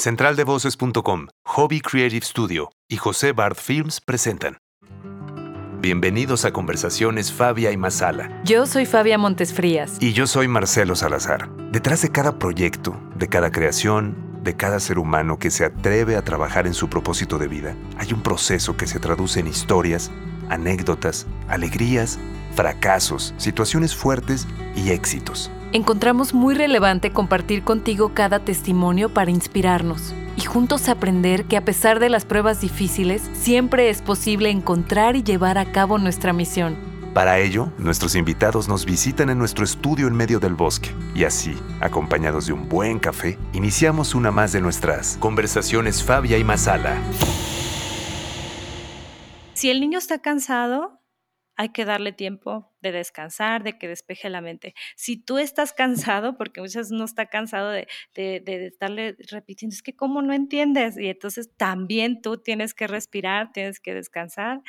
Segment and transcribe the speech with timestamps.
[0.00, 4.56] Centraldevoces.com, Hobby Creative Studio y José Bard Films presentan.
[5.82, 8.40] Bienvenidos a Conversaciones Fabia y Masala.
[8.44, 9.98] Yo soy Fabia Montesfrías.
[10.00, 11.50] Y yo soy Marcelo Salazar.
[11.70, 16.24] Detrás de cada proyecto, de cada creación, de cada ser humano que se atreve a
[16.24, 20.10] trabajar en su propósito de vida, hay un proceso que se traduce en historias,
[20.48, 22.18] anécdotas, alegrías,
[22.54, 30.42] fracasos, situaciones fuertes y éxitos encontramos muy relevante compartir contigo cada testimonio para inspirarnos y
[30.42, 35.58] juntos aprender que a pesar de las pruebas difíciles, siempre es posible encontrar y llevar
[35.58, 36.76] a cabo nuestra misión.
[37.14, 41.56] Para ello, nuestros invitados nos visitan en nuestro estudio en medio del bosque y así,
[41.80, 46.96] acompañados de un buen café, iniciamos una más de nuestras conversaciones Fabia y Masala.
[49.54, 50.99] Si el niño está cansado,
[51.60, 54.72] hay que darle tiempo de descansar, de que despeje la mente.
[54.96, 59.94] Si tú estás cansado, porque muchas no está cansado de, de, estarle repitiendo, es que
[59.94, 64.62] cómo no entiendes, y entonces también tú tienes que respirar, tienes que descansar.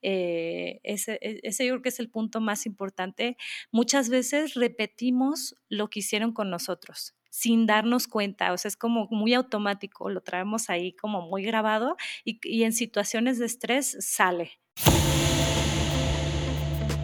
[0.00, 3.36] Eh, ese, e, ese yo creo que es el punto más importante.
[3.70, 9.06] Muchas veces repetimos lo que hicieron con nosotros sin darnos cuenta, o sea, es como
[9.10, 14.58] muy automático, lo traemos ahí como muy grabado y, y en situaciones de estrés sale.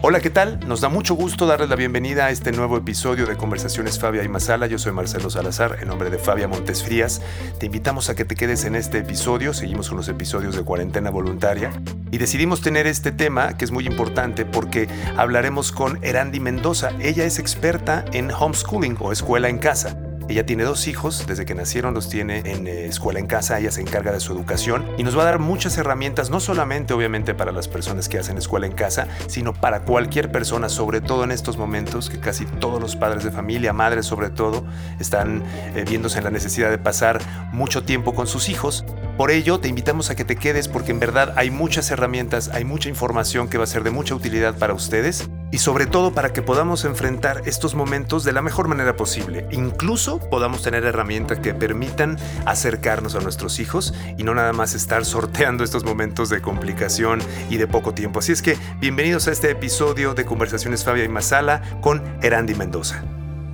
[0.07, 0.59] Hola, ¿qué tal?
[0.67, 4.27] Nos da mucho gusto darles la bienvenida a este nuevo episodio de Conversaciones Fabia y
[4.27, 4.67] Masala.
[4.67, 7.23] Yo soy Marcelo Salazar, en nombre de Fabia Montes Frías.
[7.59, 9.51] Te invitamos a que te quedes en este episodio.
[9.51, 11.71] Seguimos con los episodios de cuarentena voluntaria.
[12.11, 16.91] Y decidimos tener este tema que es muy importante porque hablaremos con Erandi Mendoza.
[16.99, 19.97] Ella es experta en homeschooling o escuela en casa.
[20.27, 23.71] Ella tiene dos hijos, desde que nacieron los tiene en eh, escuela en casa, ella
[23.71, 27.35] se encarga de su educación y nos va a dar muchas herramientas, no solamente obviamente
[27.35, 31.31] para las personas que hacen escuela en casa, sino para cualquier persona, sobre todo en
[31.31, 34.65] estos momentos que casi todos los padres de familia, madres sobre todo,
[34.99, 35.43] están
[35.75, 38.83] eh, viéndose en la necesidad de pasar mucho tiempo con sus hijos.
[39.17, 42.65] Por ello, te invitamos a que te quedes porque en verdad hay muchas herramientas, hay
[42.65, 46.33] mucha información que va a ser de mucha utilidad para ustedes y sobre todo para
[46.33, 49.47] que podamos enfrentar estos momentos de la mejor manera posible.
[49.51, 55.05] Incluso podamos tener herramientas que permitan acercarnos a nuestros hijos y no nada más estar
[55.05, 58.19] sorteando estos momentos de complicación y de poco tiempo.
[58.19, 63.01] Así es que bienvenidos a este episodio de Conversaciones Fabia y Masala con Erandi Mendoza.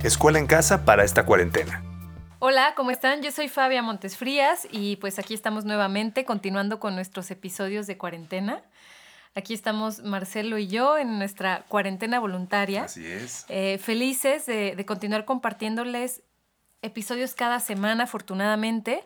[0.02, 1.84] Escuela en casa para esta cuarentena.
[2.44, 3.22] Hola, ¿cómo están?
[3.22, 7.96] Yo soy Fabia Montes Frías y pues aquí estamos nuevamente continuando con nuestros episodios de
[7.96, 8.64] cuarentena.
[9.36, 12.82] Aquí estamos Marcelo y yo en nuestra cuarentena voluntaria.
[12.82, 13.46] Así es.
[13.48, 16.22] Eh, felices de, continuar compartiéndoles
[16.82, 19.04] episodios cada semana, afortunadamente.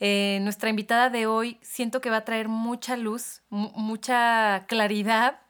[0.00, 5.40] Eh, nuestra invitada de hoy siento que va a traer mucha luz, mucha claridad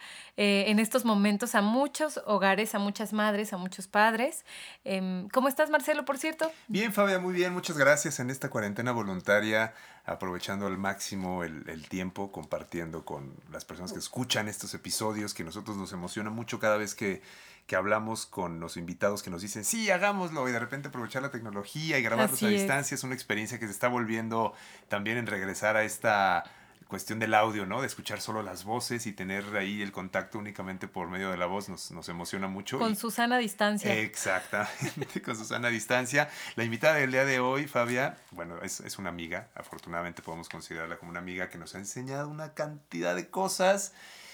[0.40, 4.44] eh, en estos momentos a muchos hogares, a muchas madres, a muchos padres.
[4.84, 6.52] Em, ¿Cómo estás, Marcelo, por cierto?
[6.68, 7.52] Bien, Fabia, muy bien.
[7.52, 9.74] Muchas gracias en esta cuarentena voluntaria
[10.06, 15.76] aprovechando al máximo el, tiempo, compartiendo con las personas que escuchan estos episodios, que nosotros
[15.76, 17.20] nos emociona mucho cada vez que,
[17.66, 21.32] que hablamos con los invitados que nos dicen, sí, hagámoslo, y de repente aprovechar la
[21.32, 24.54] tecnología y grabarlos a distancia es una experiencia que se está volviendo
[24.86, 26.44] también en regresar a esta
[26.88, 27.80] cuestión del audio, ¿no?
[27.82, 31.46] De escuchar solo las voces y tener ahí el contacto únicamente por medio de la
[31.46, 32.78] voz nos, nos emociona mucho.
[32.78, 33.94] Con Susana a distancia.
[33.94, 36.30] Exactamente, con Susana a distancia.
[36.56, 40.96] La invitada del día de hoy, Fabia, bueno, es, es una amiga, afortunadamente podemos considerarla
[40.96, 43.92] como una amiga que nos ha enseñado una cantidad de cosas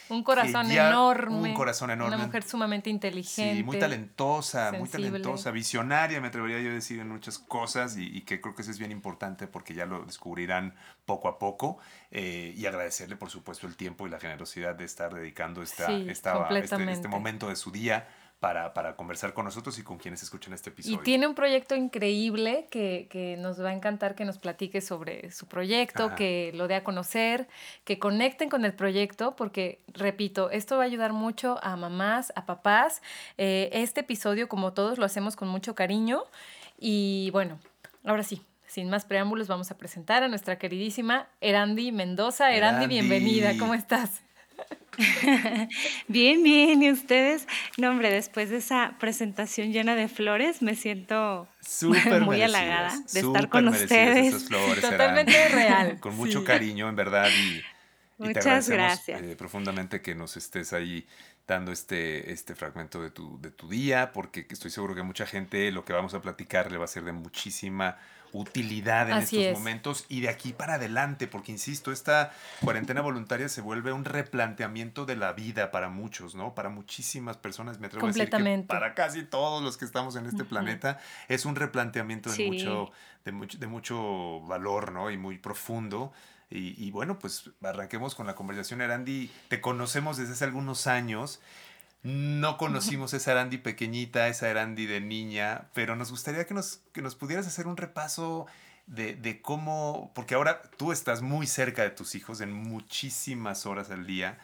[0.08, 1.50] un corazón enorme.
[1.50, 2.16] Un corazón enorme.
[2.16, 3.56] Una mujer sumamente inteligente.
[3.56, 8.22] Sí, muy talentosa, muy talentosa, visionaria, me atrevería yo a decir en muchas cosas y,
[8.22, 10.74] que creo que eso es bien importante porque ya lo descubrirán
[11.06, 11.78] poco a poco
[12.10, 16.48] eh, y agradecerle por supuesto el tiempo y la generosidad de estar dedicando esta, esta
[16.58, 18.08] este, este momento de su día
[18.74, 20.98] para, conversar con nosotros y con quienes escuchan este episodio.
[20.98, 25.46] Y tiene un proyecto increíble que, nos va a encantar que nos platique sobre su
[25.46, 27.48] proyecto, que lo dé a conocer,
[27.84, 32.44] que conecten con el proyecto, porque, repito, esto va a ayudar mucho a mamás, a
[32.44, 33.00] papás.
[33.38, 36.24] Eh, este episodio, como todos, lo hacemos con mucho cariño.
[36.78, 37.58] Y bueno,
[38.04, 42.52] ahora sí, sin más preámbulos, vamos a presentar a nuestra queridísima Erandi Mendoza.
[42.52, 42.86] Erandi.
[42.88, 44.23] bienvenida, ¿cómo estás?
[46.08, 47.46] bien, bien, ¿y ustedes?
[47.76, 51.48] No, hombre, después de esa presentación llena de flores, me siento
[52.22, 54.48] muy halagada de estar con ustedes.
[54.80, 55.98] Totalmente real.
[56.00, 57.28] Con mucho cariño, en verdad.
[57.30, 57.62] Y,
[58.16, 59.22] Muchas gracias.
[59.22, 61.06] Eh, profundamente que nos estés ahí
[61.46, 65.70] dando este, este fragmento de tu, de tu día, porque estoy seguro que mucha gente
[65.72, 67.98] lo que vamos a platicar le va a ser de muchísima
[68.34, 72.32] utilidad en estos momentos y de aquí para adelante, porque insisto, esta
[72.62, 76.52] cuarentena voluntaria se vuelve un replanteamiento de la vida para muchos, ¿no?
[76.52, 80.26] Para muchísimas personas, me atrevo a decir que para casi todos los que estamos en
[80.26, 80.98] este planeta,
[81.28, 82.90] es un replanteamiento de, mucho,
[83.24, 85.12] de, mucho, de mucho valor, ¿no?
[85.12, 86.12] Y muy profundo.
[86.50, 89.30] Y, y, bueno, pues arranquemos con la conversación, Erandi.
[89.48, 91.40] Te conocemos desde hace algunos años
[92.04, 97.00] no conocimos esa Arandi pequeñita, esa Arandi de niña, pero nos gustaría que nos, que
[97.00, 98.46] nos pudieras hacer un repaso
[98.86, 104.06] de, cómo, porque ahora tú estás muy cerca de tus hijos en muchísimas horas al
[104.06, 104.38] día.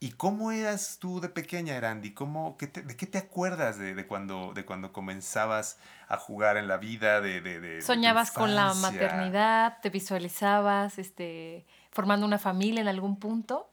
[0.00, 2.12] ¿Y cómo eras tú de pequeña, Erandi?
[2.12, 5.78] ¿Cómo, ¿De qué te acuerdas de, cuando, de cuando comenzabas
[6.08, 7.20] a jugar en la vida?
[7.20, 9.78] De, de ¿Soñabas con la maternidad?
[9.82, 13.71] ¿Te visualizabas este, formando una familia en algún punto?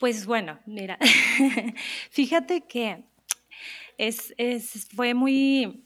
[0.00, 0.98] Pues bueno, mira,
[2.10, 3.04] fíjate que
[3.98, 4.34] es,
[4.96, 5.84] fue muy,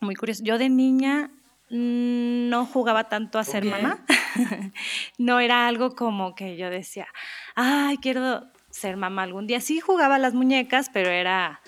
[0.00, 0.42] muy curioso.
[0.42, 1.30] Yo de niña
[1.70, 4.04] no jugaba tanto a ser mamá.
[5.18, 7.06] no era algo como que yo decía,
[7.54, 9.60] ay, quiero ser mamá algún día.
[9.60, 11.60] Sí jugaba a las muñecas, pero era,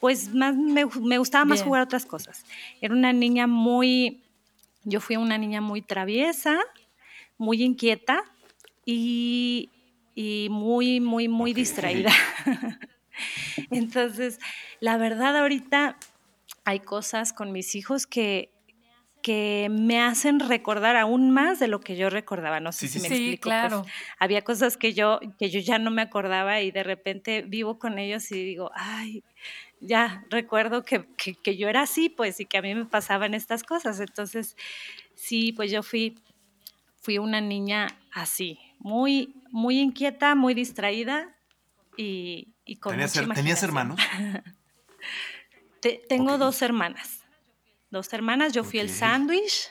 [0.00, 2.46] pues más, me, gustaba más jugar a otras cosas.
[2.80, 4.22] Era una niña muy,
[4.84, 6.58] yo fui una niña muy traviesa,
[7.36, 8.22] muy inquieta
[8.86, 9.68] y
[10.16, 12.10] y muy, muy, muy distraída.
[13.70, 14.40] Entonces,
[14.80, 15.98] la verdad ahorita
[16.64, 18.50] hay cosas con mis hijos que,
[19.22, 22.60] que me hacen recordar aún más de lo que yo recordaba.
[22.60, 23.42] No sé si me explico.
[23.42, 23.84] Pues, claro.
[24.18, 27.98] había cosas que yo, que yo ya no me acordaba y de repente vivo con
[27.98, 29.22] ellos y digo, ay,
[29.80, 33.64] ya recuerdo que, que yo era así, pues, y que a mí me pasaban estas
[33.64, 34.00] cosas.
[34.00, 34.56] Entonces,
[35.14, 36.18] sí, pues yo fui,
[37.02, 41.34] fui una niña así, muy, muy inquieta, muy distraída
[41.96, 43.98] y, y con ¿Tenías, ¿Tenías hermanos?
[46.10, 47.24] tengo dos hermanas.
[47.88, 49.70] Dos hermanas, yo fui el sándwich,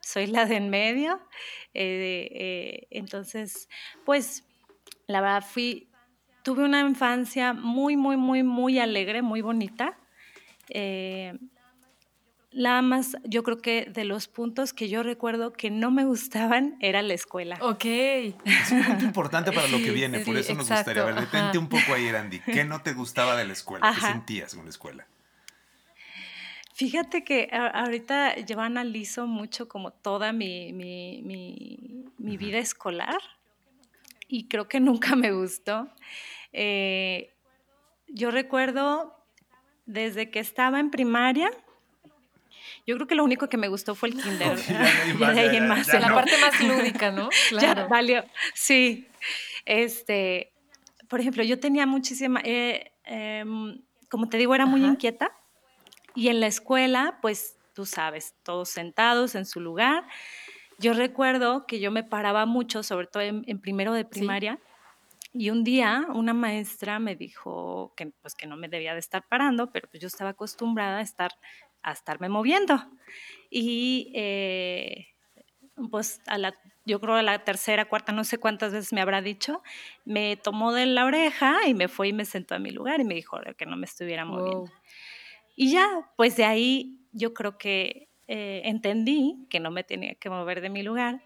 [0.00, 1.26] soy la de en medio.
[1.72, 3.70] Eh, eh, entonces,
[4.04, 4.44] pues,
[5.06, 5.88] la verdad, fui,
[6.42, 9.96] tuve una infancia muy, muy, muy, muy alegre, muy bonita.
[10.68, 11.32] Eh,
[12.54, 16.76] la más, yo creo que de los puntos que yo recuerdo que no me gustaban
[16.80, 17.58] era la escuela.
[17.60, 17.84] Ok.
[17.84, 21.16] Es un punto importante para lo que viene, por eso nos gustaría ver.
[21.16, 22.38] Detente un poco ahí, Randy.
[22.40, 23.92] ¿Qué no te gustaba de la escuela?
[23.92, 25.06] ¿Qué sentías con la escuela?
[26.74, 33.20] Fíjate que ahorita yo analizo mucho como toda mi, mi, vida escolar
[34.28, 35.88] y creo que nunca me gustó.
[36.52, 37.32] Eh,
[38.08, 39.16] yo recuerdo
[39.86, 41.50] desde que estaba en primaria,
[42.86, 44.58] yo creo que lo único que me gustó fue el kinder.
[45.18, 47.28] la parte más lúdica, ¿no?
[47.50, 47.82] Claro.
[47.82, 48.24] Ya valió.
[48.54, 49.08] Sí.
[49.64, 50.52] Este,
[51.08, 53.80] por ejemplo, yo tenía muchísima, eh, em,
[54.10, 55.32] como te digo, era muy inquieta.
[56.14, 60.04] Y en la escuela, pues tú sabes, todos sentados en su lugar.
[60.78, 64.58] Yo recuerdo que yo me paraba mucho, sobre todo en, primero de primaria.
[65.32, 69.26] Y un día una maestra me dijo que, pues, que no me debía de estar
[69.28, 71.32] parando, pero pues yo estaba acostumbrada a estar
[71.84, 72.82] a estarme moviendo.
[73.50, 75.08] Y eh,
[75.90, 76.54] pues a la,
[76.84, 79.62] yo creo a la tercera, cuarta, no sé cuántas veces me habrá dicho,
[80.04, 83.04] me tomó de la oreja y me fue y me sentó a mi lugar y
[83.04, 84.70] me dijo que no me estuviera moviendo.
[85.56, 90.30] Y ya, pues de ahí yo creo que eh, entendí que no me tenía que
[90.30, 91.22] mover de mi lugar,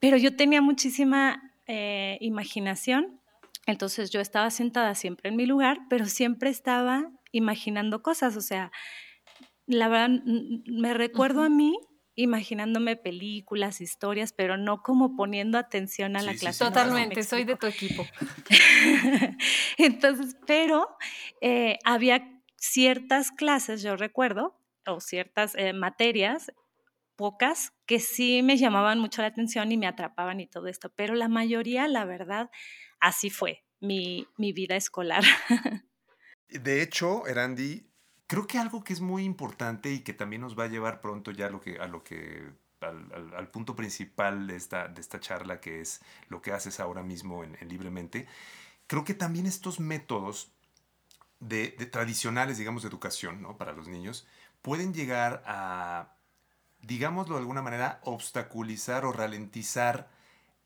[0.00, 3.20] pero yo tenía muchísima eh, imaginación,
[3.66, 8.72] entonces yo estaba sentada siempre en mi lugar, pero siempre estaba imaginando cosas, o sea,
[9.68, 11.78] la verdad, me recuerdo a mí
[12.14, 16.64] imaginándome películas, historias, pero no como poniendo atención a la clase.
[16.64, 18.04] Totalmente, soy de tu equipo.
[19.78, 20.88] Entonces, pero
[21.40, 26.50] eh, había ciertas clases, yo recuerdo, o ciertas eh, materias,
[27.14, 31.14] pocas, que sí me llamaban mucho la atención y me atrapaban y todo esto, pero
[31.14, 32.50] la mayoría, la verdad,
[32.98, 35.22] así fue mi, mi vida escolar.
[36.48, 37.87] De hecho, Erandi,
[38.28, 41.30] Creo que algo que es muy importante y que también nos va a llevar pronto
[41.30, 45.60] ya a lo que, a lo que al, punto principal de esta, de esta charla,
[45.60, 48.28] que es lo que haces ahora mismo en, Libremente,
[48.86, 50.52] creo que también estos métodos
[51.40, 53.56] de, tradicionales, digamos, de educación ¿no?
[53.56, 54.26] para los niños,
[54.60, 56.12] pueden llegar a,
[56.82, 60.10] digámoslo de alguna manera, obstaculizar o ralentizar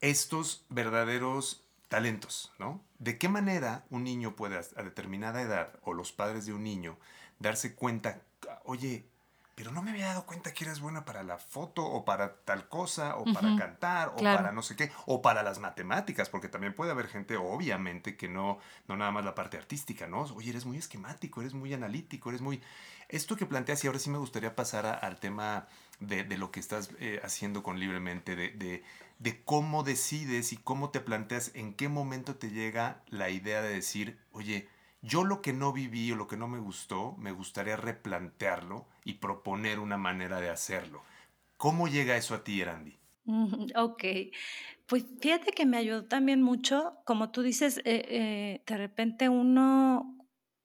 [0.01, 2.83] estos verdaderos talentos, ¿no?
[2.99, 6.97] ¿De qué manera un niño puede a determinada edad, o los padres de un niño,
[7.43, 8.23] darse cuenta,
[8.65, 9.05] oye,
[9.55, 12.69] pero no me había dado cuenta que eras buena para la foto o para tal
[12.69, 16.75] cosa o para cantar o para no sé qué o para las matemáticas, porque también
[16.75, 18.59] puede haber gente obviamente que no,
[18.89, 20.23] no nada más la parte artística, ¿no?
[20.23, 22.63] Oye, eres muy esquemático, eres muy analítico, eres muy...
[23.11, 25.67] Esto que planteas y ahora sí me gustaría pasar al tema
[26.01, 28.83] de, lo que estás eh, haciendo con Libremente, de, de,
[29.19, 33.69] de cómo decides y cómo te planteas, en qué momento te llega la idea de
[33.69, 34.67] decir, oye,
[35.03, 39.15] yo lo que no viví o lo que no me gustó, me gustaría replantearlo y
[39.15, 41.03] proponer una manera de hacerlo.
[41.57, 42.97] ¿Cómo llega eso a ti, Erandi?
[43.77, 44.05] Ok,
[44.87, 50.19] pues fíjate que me ayudó también mucho, como tú dices, eh, eh, de repente uno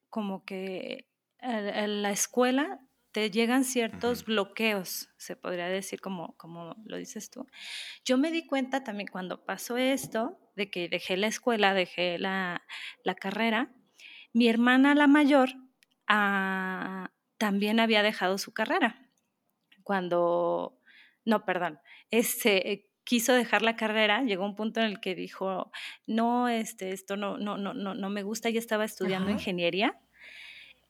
[0.10, 1.08] como que
[1.40, 2.80] en la escuela
[3.12, 7.48] te llegan ciertos bloqueos, se podría decir como, como lo dices tú.
[8.06, 12.64] Yo me di cuenta también cuando pasó esto, de que dejé la escuela, dejé la,
[13.04, 13.72] la carrera,
[14.38, 15.50] mi hermana, la mayor,
[16.08, 19.10] ah, también había dejado su carrera.
[19.82, 20.78] Cuando,
[21.26, 21.80] no, perdón,
[22.12, 25.72] este, quiso dejar la carrera, llegó un punto en el que dijo,
[26.06, 30.00] no, este, esto no, no, no, no, no me gusta, ya estaba estudiando ingeniería.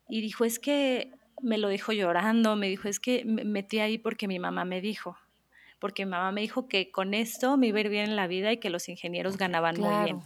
[0.10, 1.12] Y dijo, es que
[1.42, 4.82] me lo dijo llorando, me dijo, es que me metí ahí porque mi mamá me
[4.82, 5.18] dijo,
[5.80, 8.28] porque mi mamá me dijo que con esto me iba a ir bien en la
[8.28, 10.22] vida y que los ingenieros ganaban muy bien.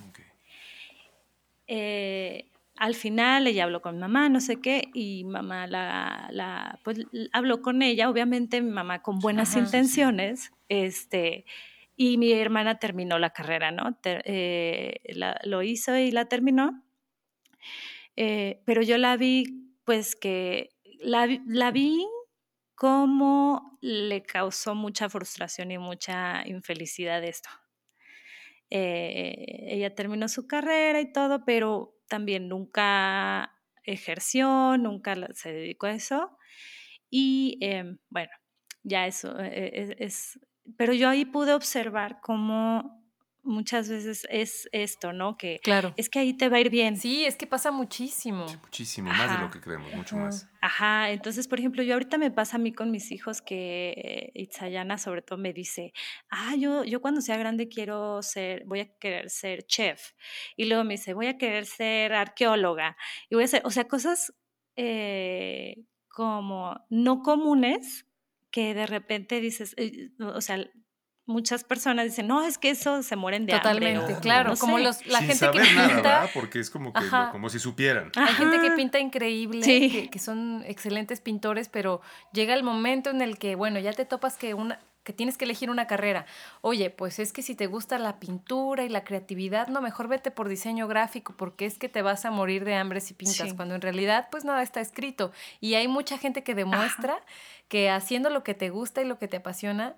[1.67, 2.50] Eh,
[2.81, 6.97] al final ella habló con mi mamá, no sé qué, y mamá la, la pues
[7.31, 11.45] habló con ella, obviamente mi mamá con buenas intenciones, este,
[11.95, 13.99] y mi hermana terminó la carrera, ¿no?
[14.03, 14.95] Eh,
[15.43, 16.83] lo hizo y la terminó,
[18.15, 20.71] eh, pero yo la vi, pues que
[21.01, 22.03] la, la vi
[22.73, 27.51] como le causó mucha frustración y mucha infelicidad esto.
[28.71, 33.53] Eh, ella terminó su carrera y todo, pero también nunca
[33.85, 36.37] ejerció, nunca se dedicó a eso.
[37.09, 38.31] Y em, bueno,
[38.83, 40.37] ya eso e, e, es,
[40.77, 43.00] pero yo ahí pude observar cómo
[43.43, 45.37] muchas veces es esto, ¿no?
[45.37, 45.93] Que claro.
[45.97, 46.97] es que ahí te va a ir bien.
[46.97, 48.45] Sí, es que pasa muchísimo.
[48.63, 50.47] muchísimo, más de lo que creemos, mucho más.
[50.61, 54.97] Ajá, entonces, por ejemplo, yo ahorita me pasa a mí con mis hijos que Itzayana
[54.97, 55.93] sobre todo me dice,
[56.29, 60.11] ah, yo, yo cuando sea grande quiero ser, voy a querer ser chef.
[60.55, 62.95] Y luego me dice, voy a querer ser arqueóloga.
[63.29, 64.33] Y voy a hacer, o sea, cosas
[64.75, 68.05] eh, como no comunes
[68.51, 70.69] que de repente dices, eh, o sea,
[71.31, 74.15] muchas personas dicen, no, es que eso se mueren de Totalmente, hambre.
[74.15, 74.55] Totalmente, claro.
[74.57, 76.29] como los, la gente que pinta.
[76.33, 78.11] Porque es como, que, como si supieran.
[78.15, 82.01] Hay gente que pinta increíble, que, que, son excelentes pintores, pero
[82.33, 85.45] llega el momento en el que, bueno, ya te topas que una que tienes que
[85.45, 86.25] elegir una carrera.
[86.61, 90.31] Oye, pues es que si te gusta la pintura y la creatividad, no, mejor vete
[90.31, 93.75] por diseño gráfico, porque es que te vas a morir de hambre si pintas, cuando
[93.75, 95.31] en realidad pues nada está escrito.
[95.59, 97.19] Y hay mucha gente que demuestra
[97.67, 99.95] que haciendo lo que te gusta y lo que te apasiona,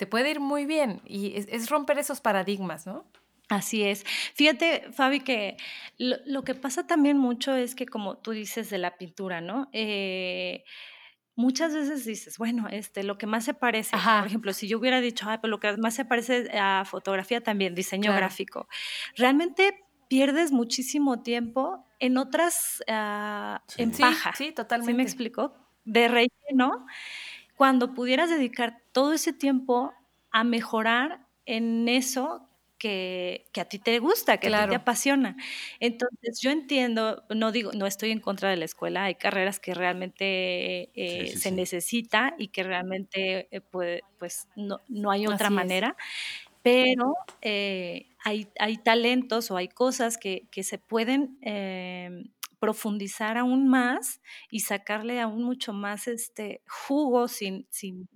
[0.00, 3.04] te puede ir muy bien y es, romper esos paradigmas, ¿no?
[3.50, 4.02] Así es.
[4.34, 5.58] Fíjate, Fabi, que
[5.98, 9.68] lo, que pasa también mucho es que, como tú dices de la pintura, ¿no?
[9.74, 10.64] Eh,
[11.36, 15.02] muchas veces dices, bueno, este, lo que más se parece, por ejemplo, si yo hubiera
[15.02, 18.68] dicho, ah, pues lo que más se parece a fotografía también, diseño gráfico,
[19.16, 24.32] realmente pierdes muchísimo tiempo en otras, uh, en paja.
[24.34, 24.92] Sí, totalmente.
[24.92, 25.52] ¿Sí me explico?
[25.84, 26.86] De relleno
[27.60, 29.92] cuando pudieras dedicar todo ese tiempo
[30.30, 32.48] a mejorar en eso
[32.78, 35.36] que, a ti te gusta, que a ti te apasiona.
[35.78, 39.74] Entonces, yo entiendo, no digo, no estoy en contra de la escuela, hay carreras que
[39.74, 45.98] realmente eh, se necesita y que realmente eh, pues no, no, hay otra manera,
[46.62, 47.12] pero
[47.42, 51.38] eh, hay, hay, talentos o hay cosas que, que se pueden
[52.60, 58.08] profundizar aún más y sacarle aún mucho más este jugo sin, sin,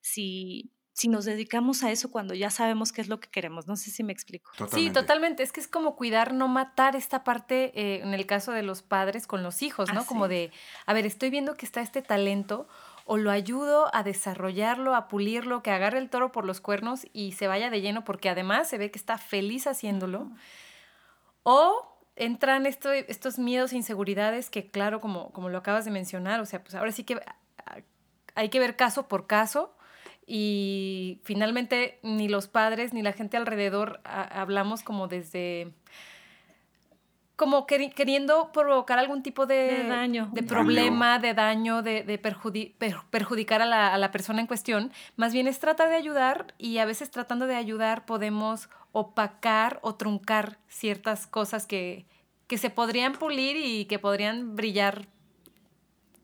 [0.00, 3.68] si, si nos dedicamos a eso cuando ya sabemos qué es lo que queremos.
[3.68, 4.50] No sé si me explico.
[4.72, 5.42] Sí, totalmente.
[5.42, 8.82] Es que es como cuidar, no matar esta parte, eh, en el caso de los
[8.82, 10.04] padres con los hijos, ¿no?
[10.04, 10.50] Como de,
[10.86, 12.66] a ver, estoy viendo que está este talento
[13.04, 17.32] o lo ayudo a desarrollarlo, a pulirlo, que agarre el toro por los cuernos y
[17.32, 20.30] se vaya de lleno porque además se ve que está feliz haciéndolo.
[21.42, 21.89] O
[22.20, 26.62] entran estos miedos e inseguridades que, claro, como, como lo acabas de mencionar, o sea,
[26.62, 27.14] pues ahora sí que
[27.66, 27.78] ah,
[28.34, 29.74] hay que ver caso por caso
[30.26, 35.72] y finalmente ni los padres ni la gente alrededor hablamos como desde
[37.36, 43.94] como queriendo provocar algún tipo de, daño, de problema, de daño, de, perjudicar a la,
[43.94, 44.92] a la, persona en cuestión.
[45.16, 49.94] Más bien es tratar de ayudar y a veces tratando de ayudar podemos opacar o
[49.94, 52.04] truncar ciertas cosas que,
[52.50, 55.06] que se podrían pulir y que podrían brillar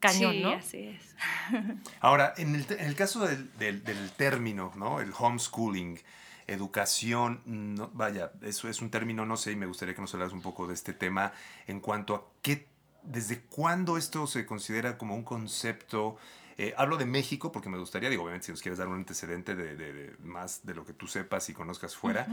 [0.00, 0.52] cañón, sí, ¿no?
[0.54, 1.14] así es.
[2.00, 5.00] Ahora, en el, en el caso del, del- del término, ¿no?
[5.00, 6.00] El homeschooling,
[6.49, 10.33] educación, no, vaya, eso es un término, no sé, y me gustaría que nos hablas
[10.33, 11.33] un poco de este tema
[11.68, 12.66] en cuanto a qué,
[13.04, 16.16] desde cuándo esto se considera como un concepto.
[16.58, 19.54] Eh, hablo de México porque me gustaría, digo, obviamente, si nos quieres dar un antecedente
[19.54, 22.26] de, de- de más de lo que tú sepas y conozcas fuera,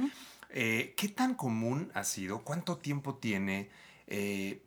[0.50, 2.44] eh, ¿qué tan común ha sido?
[2.44, 3.70] ¿Cuánto tiempo tiene?
[4.08, 4.62] Eh,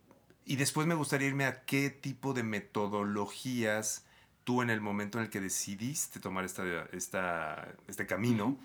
[0.45, 4.05] y después me gustaría irme a qué tipo de metodologías
[4.43, 8.57] tú en el momento en el que decidiste tomar esta, esta, este camino,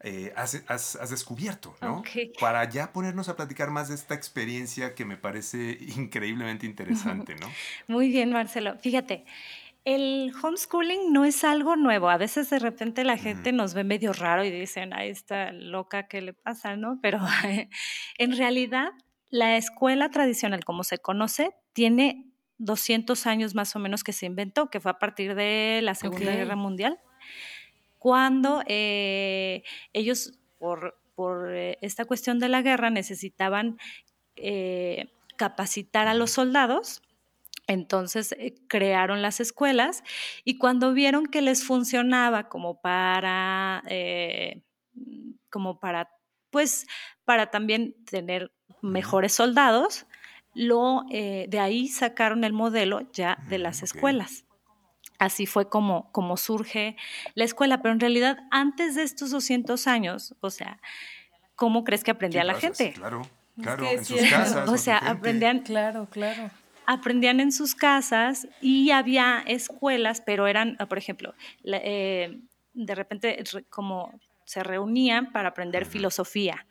[0.00, 2.02] eh, has, has- has descubierto, ¿no?
[2.40, 7.48] Para ya ponernos a platicar más de esta experiencia que me parece increíblemente interesante, ¿no?
[7.88, 8.76] Muy bien, Marcelo.
[8.78, 9.24] Fíjate,
[9.94, 12.10] el homeschooling no es algo nuevo.
[12.10, 16.08] A veces de repente la gente nos ve medio raro y dicen, ay, está loca,
[16.08, 16.76] ¿qué le pasa?
[16.76, 16.98] ¿No?
[17.02, 17.20] Pero
[18.18, 18.90] en realidad
[19.30, 22.26] la escuela tradicional, como se conoce, tiene
[22.58, 26.32] 200 años más o menos que se inventó, que fue a partir de la Segunda.
[26.32, 26.98] Guerra Mundial,
[27.98, 29.62] cuando eh,
[29.94, 33.78] ellos, por, por, eh, esta cuestión de la guerra, necesitaban
[34.36, 37.00] eh, capacitar a los soldados.
[37.68, 40.02] Entonces eh, crearon las escuelas
[40.42, 44.62] y cuando vieron que les funcionaba como para, eh,
[45.50, 46.10] como para,
[46.50, 46.86] pues,
[47.24, 50.06] para también tener mejores soldados,
[50.54, 54.44] lo, eh, de ahí sacaron el modelo ya de Mm, las escuelas.
[55.18, 56.96] Así fue como, como surge
[57.34, 60.80] la escuela, pero en realidad antes de estos 200 años, o sea,
[61.54, 62.92] ¿cómo crees que aprendía la gente?
[62.94, 63.22] Claro,
[63.58, 64.70] Es claro, que en sus casas.
[64.70, 66.50] O sea, aprendían, Claro, claro.
[66.90, 72.40] Aprendían en sus casas y había escuelas, pero eran, ah, por ejemplo, eh,
[72.72, 76.66] de repente re- como se reunían para aprender filosofía,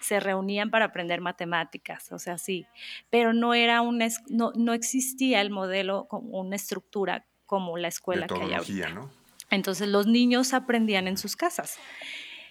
[0.00, 2.66] se reunían para aprender matemáticas, o sea, sí,
[3.10, 8.34] pero no era una, no, no existía el modelo una estructura como la escuela que
[8.34, 8.88] hay ahorita.
[8.94, 9.10] ¿no?
[9.50, 11.78] Entonces los niños aprendían en sus casas.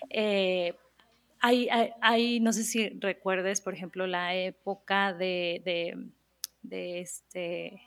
[0.10, 0.74] Eh,
[1.42, 5.98] hay, hay- hay- no sé si recuerdes, por ejemplo, la época de, de-
[6.62, 7.82] de este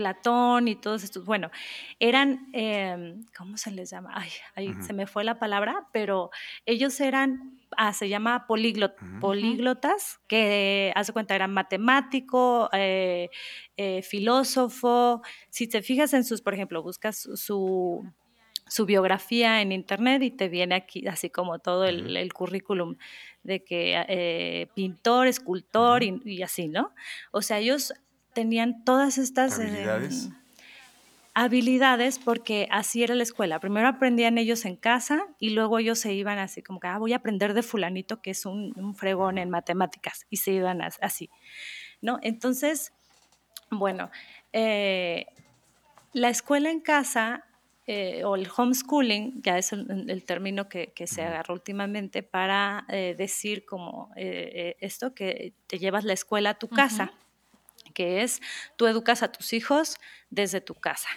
[0.00, 1.50] Platón y todos estos, bueno,
[1.98, 4.10] eran, eh, ¿cómo se les llama?
[4.14, 6.30] Ay, ay, se me fue la palabra, pero
[6.64, 13.28] ellos eran, ah, se llama políglot- políglotas, que hace cuenta eran matemático, eh,
[13.76, 15.20] eh, filósofo.
[15.50, 18.02] Si te fijas en sus, por ejemplo, buscas su-
[18.66, 22.96] su, biografía en internet y te viene aquí así como todo el, el currículum
[23.42, 26.94] de que eh, pintor, escultor y, y así, ¿no?
[27.32, 27.92] O sea, ellos
[28.34, 30.28] tenían todas estas em, Habilidades.
[31.34, 33.60] habilidades porque así era la escuela.
[33.60, 37.12] Primero aprendían ellos en casa y luego ellos se iban así como que, ah, voy
[37.12, 40.98] a aprender de fulanito que es un, un fregón en matemáticas y se iban as-
[41.00, 41.30] así,
[42.02, 42.18] ¿no?
[42.22, 42.92] Entonces,
[43.70, 44.10] bueno,
[44.52, 45.26] eh,
[46.12, 47.44] la escuela en casa
[47.86, 52.84] eh, o el homeschooling, ya es el, el término que, que se agarró últimamente para
[52.88, 57.12] eh, decir como eh, eh, esto, que te llevas la escuela a tu casa,
[57.94, 58.40] que es
[58.76, 59.96] tú educas a tus hijos
[60.30, 61.08] desde tu casa.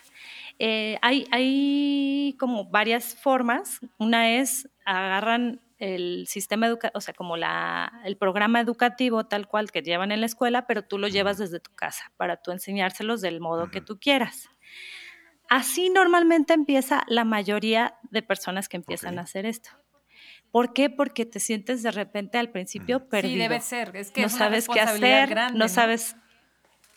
[0.59, 3.79] Eh, hay, hay como varias formas.
[3.97, 9.71] Una es agarran el sistema educativo, o sea, como la, el programa educativo tal cual
[9.71, 13.21] que llevan en la escuela, pero tú lo llevas desde tu casa para tú enseñárselos
[13.21, 14.49] del modo que tú quieras.
[15.49, 19.69] Así normalmente empieza la mayoría de personas que empiezan a hacer esto.
[20.51, 20.89] ¿Por qué?
[20.89, 23.09] Porque te sientes de repente al principio Ujú.
[23.09, 23.95] perdido Sí, debe ser.
[23.95, 26.15] Es que no es una sabes qué hacer, grande, no sabes.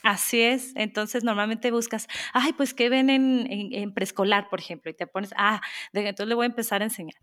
[0.09, 4.89] Así es, entonces normalmente buscas, ay, pues que ven en, en- en preescolar, por ejemplo,
[4.89, 5.61] y te pones, ah,
[5.93, 7.17] de- entonces le voy a empezar a enseñar.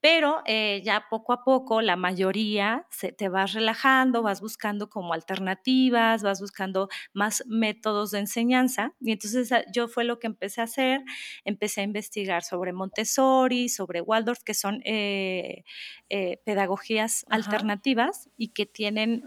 [0.00, 5.14] Pero eh, ya poco a poco, la mayoría se, te vas relajando, vas buscando como
[5.14, 8.94] alternativas, vas buscando más métodos de enseñanza.
[9.00, 11.02] Y entonces ah, yo fue lo que empecé a hacer,
[11.44, 15.62] empecé a investigar sobre Montessori, sobre Waldorf, que son eh,
[16.10, 17.54] eh, pedagogías Ajá.
[17.54, 19.22] alternativas y que tienen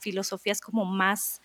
[0.00, 1.40] filosofías como más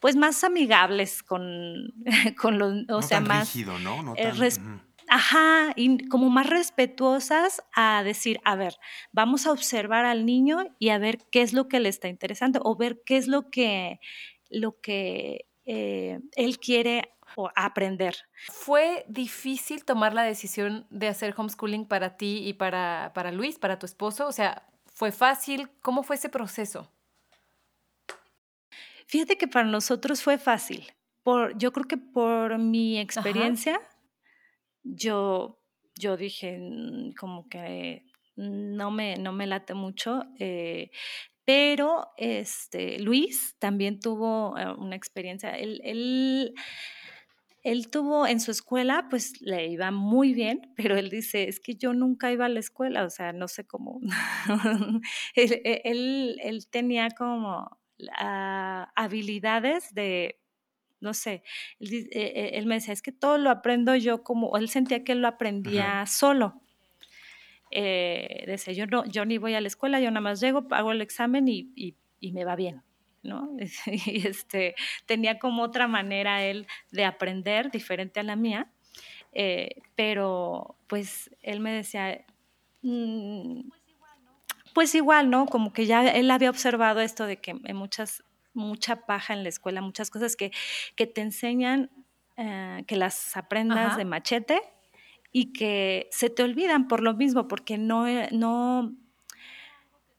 [0.00, 1.92] pues más amigables con,
[2.40, 4.02] con los, o no sea, tan más, rígido, ¿no?
[4.02, 4.80] No eh, tan, res- ujú.
[5.08, 8.76] ajá, y como más respetuosas a decir, a ver,
[9.12, 12.60] vamos a observar al niño y a ver qué es lo que le está interesando
[12.64, 14.00] o ver qué es lo que,
[14.50, 18.16] lo que eh, él quiere o aprender.
[18.50, 23.78] ¿Fue difícil tomar la decisión de hacer homeschooling para ti y para, para Luis, para
[23.78, 24.26] tu esposo?
[24.28, 25.68] O sea, ¿fue fácil?
[25.82, 26.90] ¿Cómo fue ese proceso?
[29.06, 30.86] Fíjate que para nosotros fue fácil.
[31.22, 33.80] Por, yo creo que por mi experiencia,
[34.82, 35.60] yo,
[35.94, 40.24] yo dije "Mm, como que no me, no me late mucho.
[40.38, 40.90] eh,
[41.44, 45.50] Pero este, Luis también tuvo eh, una experiencia.
[45.56, 46.54] Él, él,
[47.62, 51.76] él, tuvo en su escuela, pues le iba muy bien, pero él dice, es que
[51.76, 54.00] yo nunca iba a la escuela, o sea, no sé cómo.
[55.34, 60.38] él, él, él, tenía como uh, habilidades de
[60.98, 61.42] no sé,
[61.78, 65.04] él, eh, eh, él, me decía, es que todo lo aprendo yo como, él sentía
[65.04, 66.60] que él lo aprendía solo.
[67.70, 70.92] Eh, decía, yo, no, yo ni voy a la escuela, yo nada más llego, hago
[70.92, 72.82] el examen y, y, y me va bien.
[73.22, 73.50] ¿no?
[74.06, 78.70] Y este, tenía como otra manera él de aprender, diferente a la mía,
[79.32, 82.24] eh, pero pues él me decía,
[82.82, 83.60] mmm,
[84.76, 85.46] pues igual, ¿no?
[85.46, 89.48] Como que ya él había observado esto de que en muchas mucha paja en la
[89.48, 90.52] escuela, muchas cosas que,
[90.96, 91.90] que te enseñan
[92.36, 93.96] eh, que las aprendas Ajá.
[93.96, 94.60] de machete
[95.32, 98.94] y que se te olvidan por lo mismo, porque no, e, no,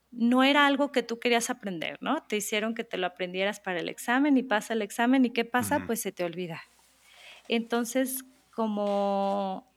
[0.10, 2.24] no era algo que tú querías aprender, ¿no?
[2.24, 5.46] Te hicieron que te lo aprendieras para el examen y pasa el examen y ¿qué
[5.46, 5.78] pasa?
[5.78, 5.86] Uh -huh.
[5.86, 6.64] Pues se te olvida.
[7.48, 9.72] Entonces, como,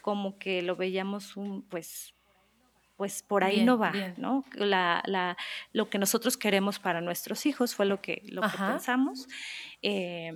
[0.00, 2.15] como que lo veíamos un, pues,
[2.96, 4.14] pues por ahí bien, no va, bien.
[4.16, 4.44] ¿no?
[4.54, 5.36] La, la,
[5.72, 9.28] lo que nosotros queremos para nuestros hijos fue lo que, lo que pensamos.
[9.82, 10.32] Eh,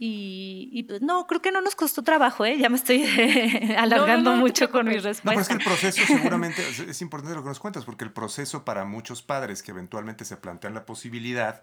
[0.00, 2.56] y, y, pues no, creo que no nos costó trabajo, ¿eh?
[2.56, 3.04] Ya me estoy
[3.76, 5.24] alargando no, no, mucho con mis respuestas.
[5.24, 8.12] No, pero es que el proceso seguramente es importante lo que nos cuentas, porque el
[8.12, 11.62] proceso para muchos padres que eventualmente se plantean la posibilidad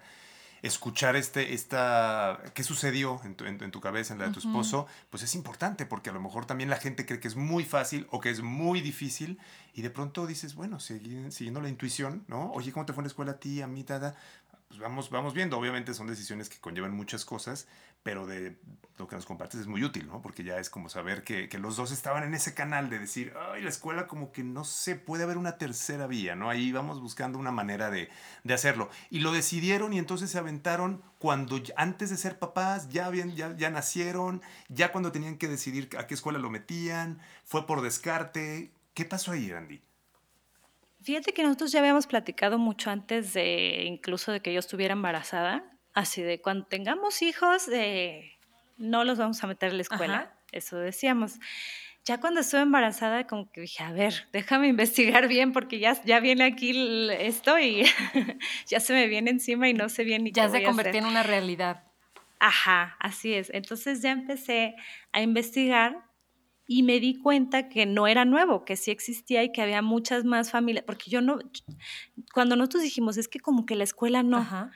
[0.66, 4.40] escuchar este, esta, qué sucedió en tu, en, en tu cabeza, en la de tu
[4.40, 4.48] uh -huh.
[4.48, 7.64] esposo, pues es importante porque a lo mejor también la gente cree que es muy
[7.64, 9.38] fácil o que es muy difícil
[9.74, 12.52] y de pronto dices, bueno, siguiendo la intuición, ¿no?
[12.54, 14.16] Oye, ¿cómo te fue en la escuela a ti, a mí, tada?
[14.68, 17.68] Pues vamos, vamos viendo, obviamente son decisiones que conllevan muchas cosas,
[18.02, 18.58] pero de
[18.98, 20.22] lo que nos compartes es muy útil, ¿no?
[20.22, 23.34] Porque ya es como saber que, que, los dos estaban en ese canal de decir,
[23.52, 26.50] ay, la escuela como que no sé, puede haber una tercera vía, ¿no?
[26.50, 28.10] Ahí vamos buscando una manera de,
[28.44, 28.90] de hacerlo.
[29.10, 33.56] Y lo decidieron y entonces se aventaron cuando antes de ser papás ya, habían, ya,
[33.56, 38.72] ya nacieron, ya cuando tenían que decidir a qué escuela lo metían, fue por descarte.
[38.94, 39.82] ¿Qué pasó ahí, Andy?
[41.06, 45.64] Fíjate que nosotros ya habíamos platicado mucho antes de incluso de que yo estuviera embarazada,
[45.94, 48.32] así de cuando tengamos hijos, eh,
[48.78, 50.36] no los vamos a meter a la escuela, Ajá.
[50.52, 51.36] eso decíamos.
[52.06, 56.20] Ya cuando estuve embarazada, como que dije, a ver, déjame investigar bien porque ya, ya
[56.20, 56.72] viene aquí
[57.12, 57.84] esto y
[58.68, 61.06] ya se me viene encima y no sé bien ni ya qué se convirtió en
[61.06, 61.84] una realidad.
[62.40, 63.52] Ajá, así es.
[63.54, 64.76] Entonces ya empecé
[65.12, 66.04] a investigar
[66.68, 70.24] y me di cuenta que no era nuevo, que sí existía y que había muchas
[70.26, 71.40] más familias, porque yo no,
[72.34, 74.72] cuando nosotros dijimos, es que como que la escuela no, Ajá.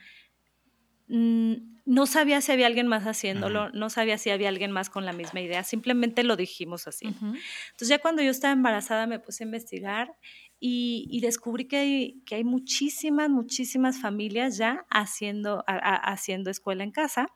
[1.08, 3.72] no sabía si había alguien más haciéndolo, -huh.
[3.74, 7.06] no sabía si había alguien más con la misma idea, simplemente lo dijimos así.
[7.06, 7.36] -huh.
[7.70, 10.12] Entonces ya cuando yo estaba embarazada me puse a investigar
[10.60, 16.50] y, y descubrí que hay, que hay muchísimas, muchísimas familias ya haciendo, a, a, haciendo
[16.50, 17.26] escuela en casa.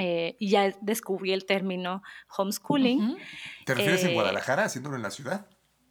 [0.00, 2.02] Eh, y ya descubrí el término
[2.36, 3.00] homeschooling.
[3.00, 3.18] Uh -huh.
[3.66, 5.46] ¿Te refieres eh, en Guadalajara, haciéndolo en la ciudad?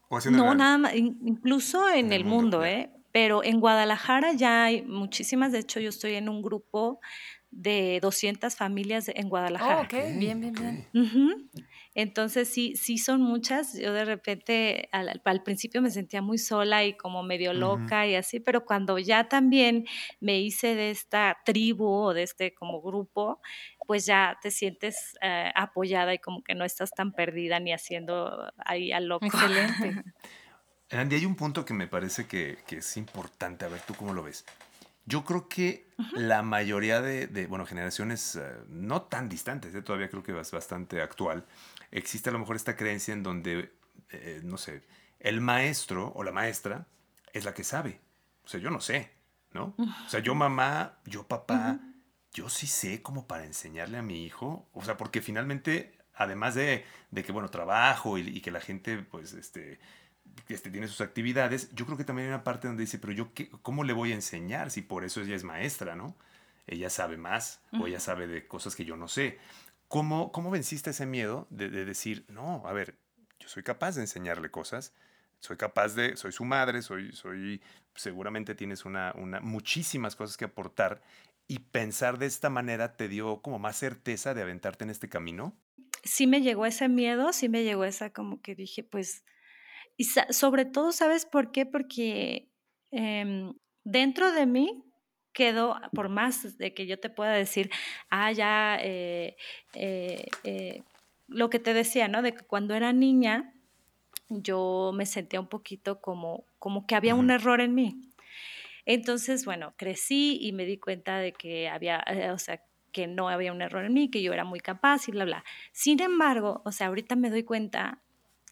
[0.10, 0.64] ¿O haciendo no, en la...
[0.64, 2.90] nada más, incluso en, en el, el, mundo, mundo ¿eh?
[3.12, 7.00] Pero en Guadalajara ya hay muchísimas, de hecho yo estoy en un grupo
[7.52, 9.80] de 200 familias en Guadalajara.
[9.80, 10.88] Oh, ok, bien, bien, bien.
[10.94, 11.50] Uh -huh.
[11.96, 13.74] Entonces sí, sí son muchas.
[13.78, 18.06] Yo de repente al, al, principio me sentía muy sola y como medio loca uh
[18.06, 18.12] -huh.
[18.12, 19.86] y así, pero cuando ya también
[20.20, 23.42] me hice de esta tribu o de este como grupo,
[23.90, 28.54] pues ya te sientes eh, apoyada y como que no estás tan perdida ni haciendo
[28.64, 29.26] ahí al loco.
[29.26, 30.04] Excelente.
[30.92, 33.66] Andy, hay un punto que me parece que, que, es importante.
[33.66, 34.46] A ver, ¿tú cómo lo ves?
[35.06, 36.18] Yo creo que uh -huh.
[36.18, 39.82] la mayoría de, de, bueno, generaciones uh, no tan distantes, ¿eh?
[39.82, 41.44] todavía creo que es bastante actual,
[41.90, 43.72] existe a lo mejor esta creencia en donde,
[44.12, 44.84] eh, no sé,
[45.20, 46.86] el maestro o la maestra
[47.34, 48.00] es la que sabe.
[48.44, 49.10] O sea, yo no sé,
[49.52, 49.74] ¿no?
[49.80, 51.89] O sea, yo mamá, yo papá, uh -huh
[52.34, 56.86] yo sí sé como para enseñarle a mi hijo, o sea, porque finalmente, además de,
[57.12, 59.80] de que, bueno, trabajo y, y, que la gente, pues, este,
[60.48, 63.34] este, tiene sus actividades, yo creo que también hay una parte donde dice, pero yo,
[63.34, 66.16] qué, ¿cómo le voy a enseñar si por eso ella es maestra, ¿no?
[66.68, 67.84] Ella sabe más uh -huh.
[67.84, 69.40] o ella sabe de cosas que yo no sé.
[69.88, 72.96] ¿Cómo, cómo venciste ese miedo de, de decir, no, a ver,
[73.40, 74.94] yo soy capaz de enseñarle cosas,
[75.40, 77.62] soy capaz de, soy su madre, soy, soy,
[77.96, 81.02] seguramente tienes una, una, muchísimas cosas que aportar
[81.50, 85.58] y pensar de esta manera te dio como más certeza de aventarte en este camino?
[86.04, 89.26] Sí me llegó ese miedo, sí me llegó esa como que dije, pues,
[89.98, 91.66] y sobre todo, ¿sabes por qué?
[91.66, 92.52] Porque
[92.92, 93.52] eh,
[93.84, 94.84] dentro de mí
[95.34, 97.72] quedó, por más de que yo te pueda decir,
[98.12, 99.36] ah, ya, eh,
[99.74, 100.84] eh, eh,
[101.28, 102.22] lo que te decía, ¿no?
[102.22, 103.54] De que cuando era niña
[104.30, 107.22] yo me sentía un poquito como, como que había uh -huh.
[107.22, 108.09] un error en mí.
[108.92, 113.30] Entonces, bueno, crecí y me di cuenta de que había, eh, o sea, que no
[113.30, 115.44] había un error en mí, que yo era muy capaz y bla, bla.
[115.72, 118.02] Sin embargo, o sea, ahorita me doy cuenta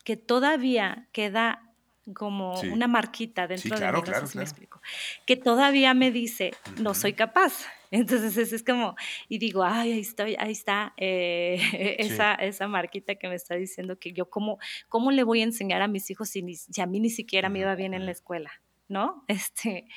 [0.04, 1.74] que todavía queda
[2.14, 4.80] como una marquita dentro de mí, no me explico,
[5.26, 7.66] que todavía me dice, no soy capaz.
[7.90, 8.96] Entonces es como,
[9.28, 11.60] y digo, ay, ahí, estoy, ahí está eh,
[11.98, 15.82] esa, esa marquita que me está diciendo que yo, ¿cómo, cómo le voy a enseñar
[15.82, 16.44] a mis hijos si,
[16.80, 18.52] a mí ni siquiera me iba bien en la escuela?
[18.88, 19.24] ¿No?
[19.28, 19.88] Este,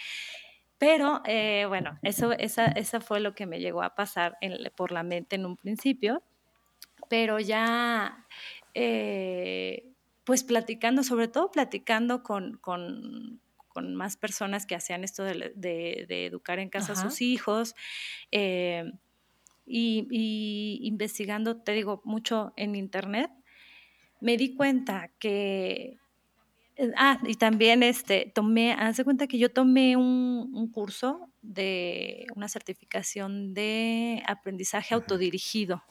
[0.81, 4.38] pero eh, bueno, eso, esa, esa fue lo que me llegó a pasar
[4.76, 6.22] por la mente en un principio,
[7.11, 8.26] pero ya,
[8.72, 9.92] eh,
[10.24, 16.24] pues platicando, sobre todo platicando con, con, con, más personas que hacían esto de, de,
[16.24, 17.74] educar en casa a sus hijos.
[18.33, 18.90] Eh,
[19.66, 23.31] y, y, investigando, te digo, mucho en internet,
[24.20, 25.99] me di cuenta que
[26.97, 33.55] ah, y también este, tomé, hace cuenta que yo tomé un, curso de una certificación
[33.55, 35.83] de aprendizaje autodirigido.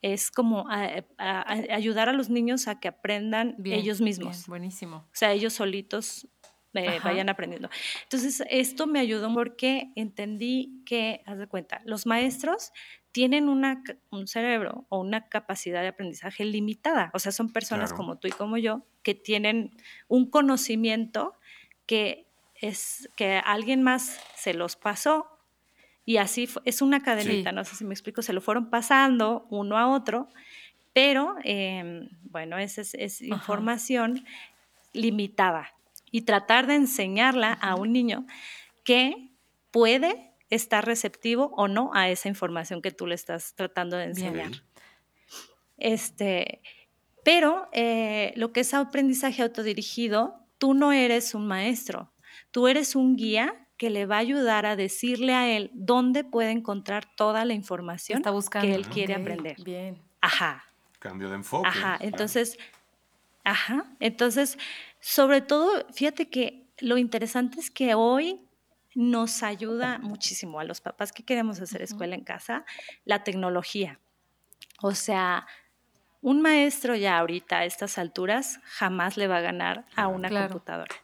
[0.00, 4.46] Es como ayudar a los niños a que aprendan ellos mismos.
[4.46, 4.98] buenísimo.
[4.98, 6.28] O sea, ellos solitos
[6.74, 7.70] eh, vayan aprendiendo.
[8.04, 12.72] Entonces, esto me ayudó porque entendí que, haz de cuenta, los maestros
[13.18, 17.10] tienen una, un cerebro o una capacidad de aprendizaje limitada.
[17.14, 19.76] O sea, son personas como tú y como yo que tienen
[20.06, 21.34] un conocimiento
[21.84, 25.26] que es que alguien más se los pasó
[26.04, 29.76] y así es una cadenita, no sé si me explico, se lo fueron pasando uno
[29.76, 30.28] a otro,
[30.92, 34.24] pero em, bueno, esa es, información
[34.92, 35.74] limitada
[36.12, 38.26] y tratar de enseñarla a un niño
[38.84, 39.32] que
[39.72, 44.50] puede está receptivo o no a esa información que tú le estás tratando de enseñar.
[45.76, 46.60] Este,
[47.24, 52.12] pero eh, lo que es aprendizaje autodirigido, tú no eres un maestro,
[52.50, 56.50] tú eres un guía que le va a ayudar a decirle a él dónde puede
[56.50, 58.22] encontrar toda la información
[58.60, 59.56] que él quiere aprender.
[59.62, 60.02] Bien.
[60.20, 60.64] Ajá.
[60.98, 61.68] Cambio de enfoque.
[61.68, 61.96] Ajá.
[62.00, 62.58] Entonces,
[63.44, 63.86] ajá.
[64.00, 64.58] Entonces,
[64.98, 68.40] sobre todo, fíjate que lo interesante es que hoy
[68.98, 72.64] nos ayuda muchísimo a los papás que queremos hacer escuela en casa,
[73.04, 74.00] la tecnología.
[74.82, 75.46] O sea,
[76.20, 80.96] un maestro ya ahorita a estas alturas jamás le va a ganar a una computadora.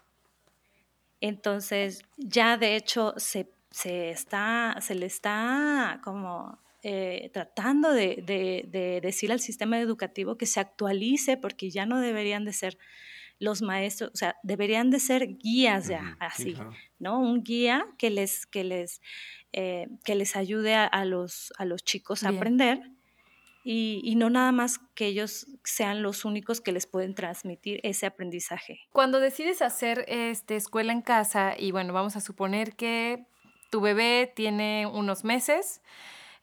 [1.20, 9.30] Entonces, ya de hecho se, está, se le está como eh, tratando de, de, decir
[9.30, 12.76] al sistema educativo que se actualice porque ya no deberían de ser
[13.38, 16.56] los maestros, o sea, deberían de ser guías ya, así,
[16.98, 17.18] ¿no?
[17.18, 19.00] Un guía que les, que les,
[19.52, 22.80] eh, que les ayude a, los, a los chicos a aprender
[23.66, 28.80] y, no nada más que ellos sean los únicos que les pueden transmitir ese aprendizaje.
[28.92, 33.24] Cuando decides hacer este, escuela en casa, y bueno, vamos a suponer que
[33.70, 35.80] tu bebé tiene unos meses,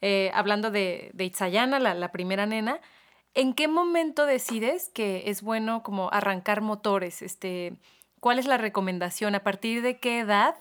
[0.01, 2.81] eh, hablando de, de Itzayana, la, la primera nena,
[3.33, 7.21] ¿En qué momento decides que es bueno como arrancar motores?
[7.21, 7.77] Este,
[8.19, 9.35] ¿Cuál es la recomendación?
[9.35, 10.55] ¿A partir de qué edad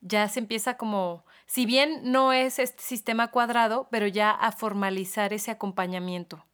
[0.00, 5.32] ya se empieza como, si bien no es este sistema cuadrado, pero ya a formalizar
[5.32, 6.44] ese acompañamiento?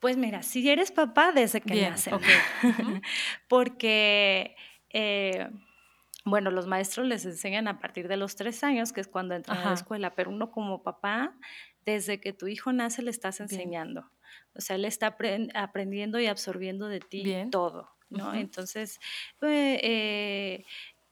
[0.00, 2.18] Pues mira, si eres papá desde que nacen,
[3.48, 4.56] porque,
[4.90, 5.48] eh,
[6.24, 9.58] bueno, los maestros les enseñan a partir de los tres años, que es cuando entran
[9.58, 11.34] a la escuela, pero uno como papá,
[11.84, 14.10] desde que tu hijo nace le estás enseñando.
[14.54, 15.16] O sea, él está
[15.54, 18.34] aprendiendo y absorbiendo de ti todo, ¿no?
[18.34, 18.98] Entonces,
[19.38, 20.64] pues, eh,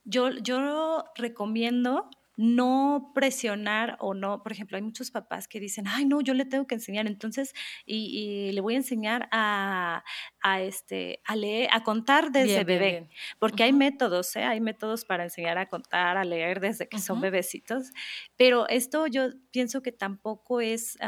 [0.04, 6.06] yo, yo recomiendo no presionar o no, por ejemplo, hay muchos papás que dicen, ay,
[6.06, 7.52] no, yo le tengo que enseñar, entonces,
[7.84, 10.02] y, le voy a enseñar a,
[10.40, 14.44] a, este, a leer, a contar desde bebé, porque hay métodos, ¿eh?
[14.44, 17.90] hay métodos para enseñar a contar, a leer desde que son bebecitos,
[18.36, 20.98] pero esto yo pienso que tampoco es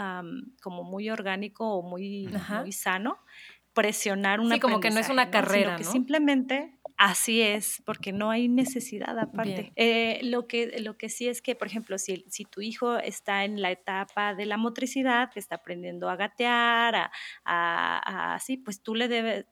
[0.61, 2.29] como muy orgánico o muy,
[2.61, 3.19] muy sano
[3.73, 5.85] presionar una Sí, como que no es una carrera, ¿no?
[5.85, 9.73] simplemente Así es, porque no hay necesidad aparte.
[9.75, 13.45] Eh, lo, que, lo que sí es que, por ejemplo, si, si tu hijo está
[13.45, 17.11] en la etapa de la motricidad, que está aprendiendo a gatear, a,
[17.45, 19.47] a, así, pues tú le debes,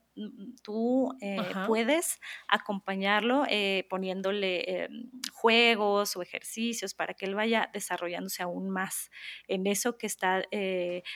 [0.62, 4.88] tú eh, puedes acompañarlo eh, poniéndole eh,
[5.32, 9.10] juegos o ejercicios para que él vaya desarrollándose aún más
[9.48, 10.42] en eso que está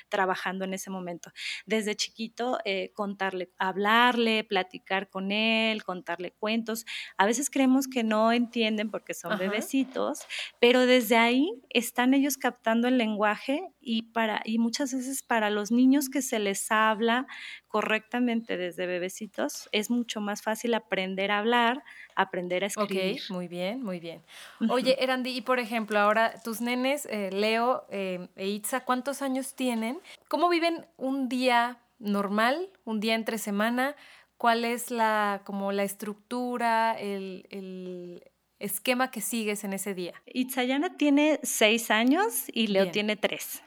[0.09, 1.30] trabajando en ese momento.
[1.66, 2.59] Desde chiquito,
[2.94, 6.87] contarle, hablarle, platicar con él, contarle cuentos.
[7.16, 10.20] A veces creemos que no entienden porque son bebecitos,
[10.61, 15.70] pero desde ahí están ellos captando el lenguaje y, para, y muchas veces para los
[15.70, 17.26] niños que se les habla
[17.74, 21.82] correctamente desde bebecitos, es mucho más fácil aprender a hablar,
[22.14, 23.20] aprender a escribir.
[23.30, 24.22] muy bien, muy bien.
[24.70, 29.56] Oye, Erandi, y por ejemplo, ahora tus nenes, eh, Leo eh, e Itza, ¿cuántos años
[29.56, 29.98] tienen?
[30.28, 33.96] ¿Cómo viven un día normal, un día entre semana?
[34.37, 38.22] ¿Cuál es la, como la estructura, el,
[38.60, 40.14] esquema que sigues en ese día?
[40.26, 43.64] Itzayana tiene seis años y Leo tiene tres.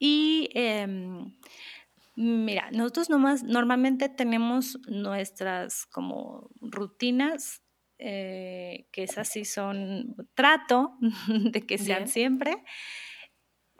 [0.00, 1.32] Y em,
[2.18, 7.62] mira, nosotros nomás normalmente tenemos nuestras como rutinas
[7.98, 10.98] eh, que esas sí son trato
[11.52, 12.64] de que sean siempre,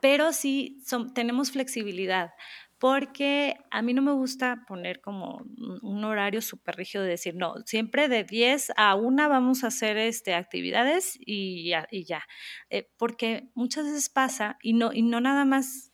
[0.00, 2.30] pero sí son, tenemos flexibilidad
[2.78, 5.44] porque a mí no me gusta poner como
[5.82, 9.96] un horario súper rígido de decir, no, siempre de 10 a 1 vamos a hacer
[9.96, 12.22] este, actividades y ya, y ya.
[12.70, 15.87] Eh, porque muchas veces pasa, y no, y no nada más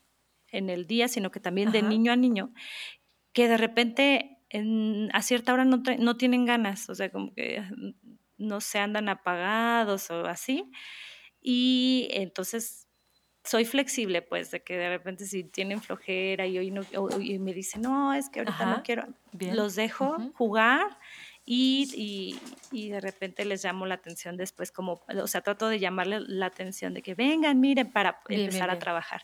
[0.56, 2.52] en el día, sino que también de niño a niño,
[3.32, 4.38] que de repente
[5.12, 7.62] a cierta hora no, no tienen ganas, o sea, como que
[8.36, 10.70] no se andan apagados o así.
[11.40, 12.88] Y entonces
[13.42, 16.82] soy flexible, pues, de que de repente si tienen flojera y hoy no,
[17.20, 20.98] y me dicen, no, es que ahorita no quiero, los dejo jugar
[21.46, 22.38] y,
[22.72, 26.46] y, de repente les llamo la atención después, como, o sea, trato de llamarle la
[26.46, 29.22] atención de que vengan, miren, para empezar a trabajar.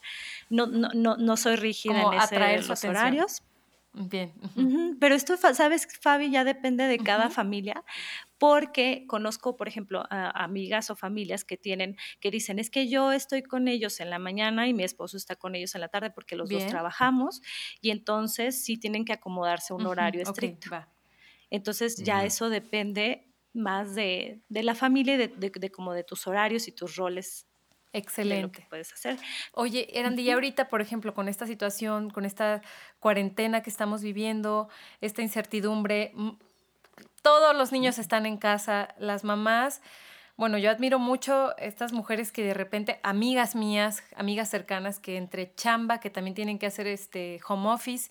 [0.50, 3.42] No, no, no, no soy rígida en ese, los horarios.
[3.92, 4.32] Bien.
[5.00, 7.84] Pero esto, sabes, Fabi, ya depende de cada familia,
[8.38, 13.12] porque conozco, por ejemplo, a amigas o familias que tienen, que dicen, es que yo
[13.12, 16.10] estoy con ellos en la mañana y mi esposo está con ellos en la tarde
[16.10, 17.42] porque los dos trabajamos
[17.80, 20.70] y entonces sí tienen que acomodarse a un horario estricto.
[21.50, 26.68] Entonces ya eso depende más de, la familia y de, de, como de tus horarios
[26.68, 27.46] y tus roles
[27.92, 28.60] Excelente.
[28.62, 29.18] que puedes hacer.
[29.52, 32.62] Oye, Erandi, y ahorita, por ejemplo, con esta situación, con esta
[33.00, 34.68] cuarentena que estamos viviendo,
[35.00, 36.12] esta incertidumbre,
[37.22, 39.82] todos los niños están en casa, las mamás
[40.40, 45.54] bueno, yo admiro mucho estas mujeres que de repente, amigas mías, amigas cercanas, que entre
[45.54, 48.10] chamba, que también tienen que hacer este home office,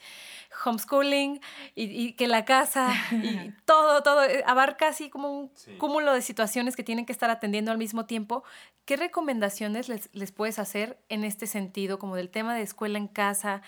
[0.63, 1.41] homeschooling,
[1.73, 6.75] y, que la casa, y todo, todo, eh, abarca así como un cúmulo de situaciones
[6.75, 8.43] que tienen que estar atendiendo al mismo tiempo.
[8.85, 13.07] ¿Qué recomendaciones les, les puedes hacer en este sentido, como del tema de escuela en
[13.07, 13.63] casa?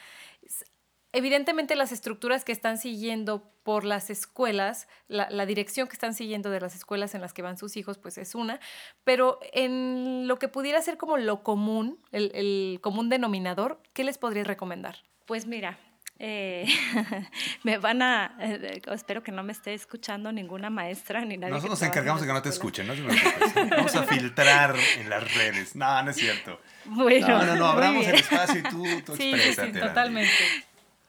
[1.14, 6.62] Evidentemente las estructuras que están siguiendo por las escuelas, la, dirección que están siguiendo de
[6.62, 8.60] las escuelas en las que van sus hijos, pues es una,
[9.04, 14.46] pero en lo que pudiera ser como lo común, el, común denominador, ¿qué les podría
[14.46, 15.00] recomendar?
[15.26, 15.78] Pues mira,
[16.18, 16.66] eh,
[17.64, 21.54] me van a, eh, espero que no me esté escuchando ninguna maestra ni nadie.
[21.54, 22.94] Nosotros nos encargamos de que no te escuchen, no
[23.70, 25.76] Vamos a filtrar en las redes.
[25.76, 26.62] No, no es cierto.
[26.86, 30.32] Bueno, no, no, no, abramos el espacio y tú, tú sí, Sí, totalmente.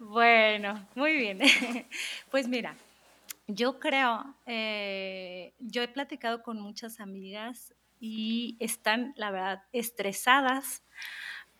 [0.02, 1.38] Bueno, muy bien.
[2.30, 2.76] Pues mira,
[3.46, 10.82] yo creo, eh, yo he platicado con muchas amigas y están, la verdad, estresadas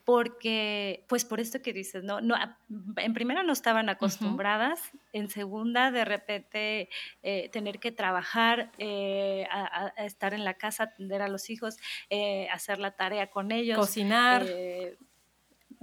[0.05, 2.35] porque, pues por esto que dices, no, no
[2.97, 6.89] en primera no estaban acostumbradas, en segunda de repente
[7.23, 11.77] eh, tener que trabajar, eh, a, estar en la casa, atender a los hijos,
[12.51, 14.45] hacer la tarea con ellos, cocinar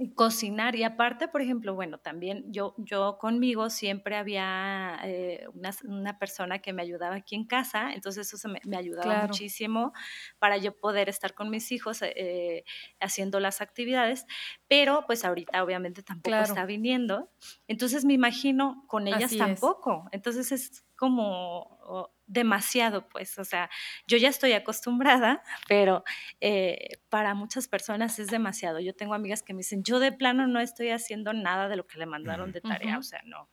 [0.08, 5.46] cocinar y aparte, por ejemplo, bueno, también yo, yo conmigo siempre había eh,
[5.84, 9.92] una, persona que me ayudaba aquí en casa, entonces eso me, ayudaba muchísimo
[10.38, 12.64] para yo poder estar con mis hijos eh,
[12.98, 14.26] haciendo las actividades,
[14.68, 17.30] pero pues ahorita obviamente tampoco está viniendo,
[17.68, 21.79] entonces me imagino con ellas tampoco, entonces es como
[22.26, 23.68] demasiado, pues, o sea,
[24.06, 26.04] yo ya estoy acostumbrada, pero
[26.40, 28.80] eh, para muchas personas es demasiado.
[28.80, 31.86] Yo tengo amigas que me dicen, yo de plano no estoy haciendo nada de lo
[31.86, 33.48] que le mandaron de tarea, o sea, no.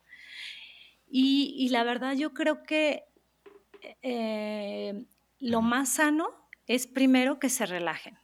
[1.10, 3.04] Y, la verdad yo creo que
[4.02, 5.06] eh,
[5.38, 6.28] lo más sano
[6.66, 8.18] es primero que se relajen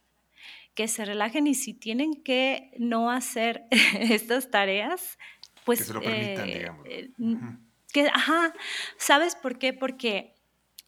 [0.75, 3.65] que se relajen y si tienen que no hacer
[3.97, 5.17] estas tareas,
[5.63, 5.79] pues...
[5.79, 7.59] Que se lo permitan, eh, digamos.
[7.95, 8.53] Que, ajá,
[8.97, 9.71] ¿sabes por qué?
[9.71, 10.35] Porque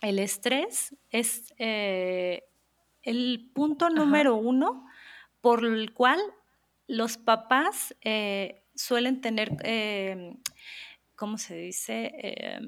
[0.02, 2.44] el estrés es eh,
[3.02, 4.86] el punto número uno
[5.40, 6.20] por el cual
[6.86, 10.38] los papás eh, suelen tener, em,
[11.16, 12.60] ¿cómo se dice?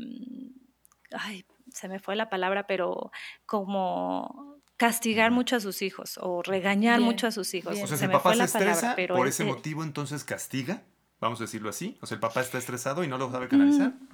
[1.11, 3.11] Ay, se me fue la palabra, pero
[3.45, 7.77] como castigar mucho a sus hijos o regañar mucho a sus hijos.
[7.77, 10.83] O sea, si el papá se estresa, por ese motivo entonces castiga,
[11.19, 11.97] vamos a decirlo así.
[12.01, 13.89] O sea, el papá está estresado y no lo sabe canalizar.
[13.89, 14.08] Mm,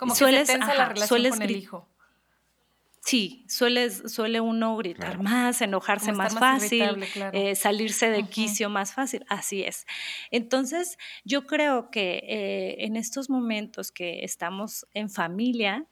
[0.00, 1.86] como que sueles, se tensa la relación con el hijo.
[3.02, 9.24] Sí, sueles, suele uno gritar más, enojarse más, fácil, eh, salirse de quicio más fácil,
[9.28, 9.86] así es.
[10.30, 15.86] Entonces, yo creo que eh, en estos momentos que estamos en familia,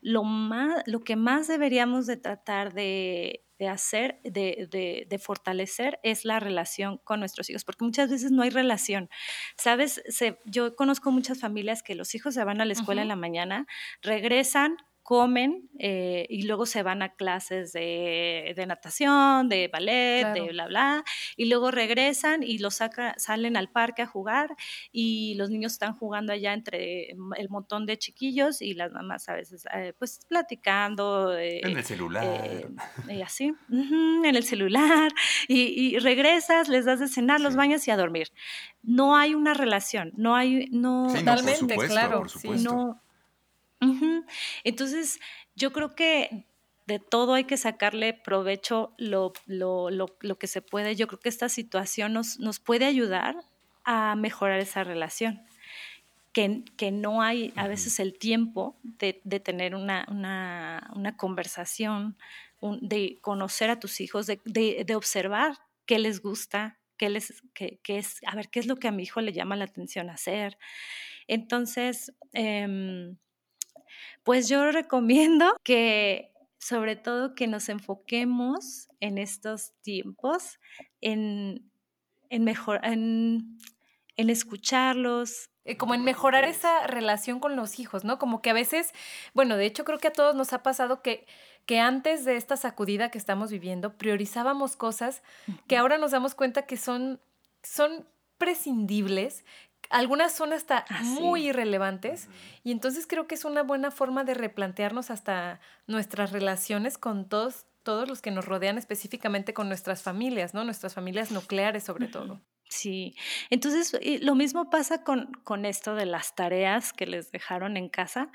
[0.00, 6.40] lo, más, lo que más deberíamos de tratar de, hacer, de, de, fortalecer, es la
[6.40, 9.08] relación con nuestros hijos, porque muchas veces no hay relación.
[9.56, 10.02] Sabes,
[10.44, 13.66] yo conozco muchas familias que los hijos se van a la escuela en la mañana,
[14.02, 20.66] regresan, comen eh, y luego se van a clases de, natación, de ballet, de bla,
[20.66, 21.04] bla,
[21.36, 24.56] y luego regresan y los saca, salen al parque a jugar
[24.92, 29.34] y los niños están jugando allá entre el montón de chiquillos y las mamás a
[29.34, 31.36] veces eh, pues platicando.
[31.36, 32.70] Eh, en el celular.
[33.06, 35.12] y así, en el celular,
[35.48, 38.32] y, regresas, les das de cenar, los bañas y a dormir.
[38.82, 41.12] No hay una relación, no hay, no...
[41.14, 42.20] Totalmente, claro.
[42.20, 42.74] Por supuesto.
[42.74, 43.03] No,
[44.64, 45.20] entonces,
[45.54, 46.46] yo creo que
[46.86, 49.32] de todo hay que sacarle provecho lo,
[50.38, 50.96] que se puede.
[50.96, 53.36] Yo creo que esta situación nos, nos puede ayudar
[53.84, 55.42] a mejorar esa relación.
[56.32, 62.16] Que, que no hay a veces el tiempo de, tener una, conversación,
[62.80, 68.34] de conocer a tus hijos, de, observar qué les gusta, qué les, qué, es, a
[68.34, 70.58] ver, qué es lo que a mi hijo le llama la atención hacer.
[71.28, 73.16] Entonces, em,
[74.22, 76.34] pues yo recomiendo que
[76.64, 80.58] sobre todo que nos enfoquemos en estos tiempos,
[81.02, 81.70] en,
[82.30, 83.58] mejor, en,
[84.16, 88.18] escucharlos, eh, como en mejorar esa relación con los hijos, ¿no?
[88.18, 88.92] Como que a veces,
[89.34, 91.26] bueno, de hecho creo que a todos nos ha pasado que,
[91.66, 95.22] que antes de esta sacudida que estamos viviendo, priorizábamos cosas
[95.68, 97.20] que ahora nos damos cuenta que son,
[97.62, 99.44] son prescindibles,
[99.90, 102.28] algunas son hasta ah, muy irrelevantes
[102.62, 107.66] y entonces creo que es una buena forma de replantearnos hasta nuestras relaciones con todos,
[107.82, 110.64] todos los que nos rodean, específicamente con nuestras familias, ¿no?
[110.64, 112.40] Nuestras familias nucleares sobre todo.
[112.68, 113.14] Sí,
[113.50, 118.30] entonces lo mismo pasa con, con esto de las tareas que les dejaron en casa.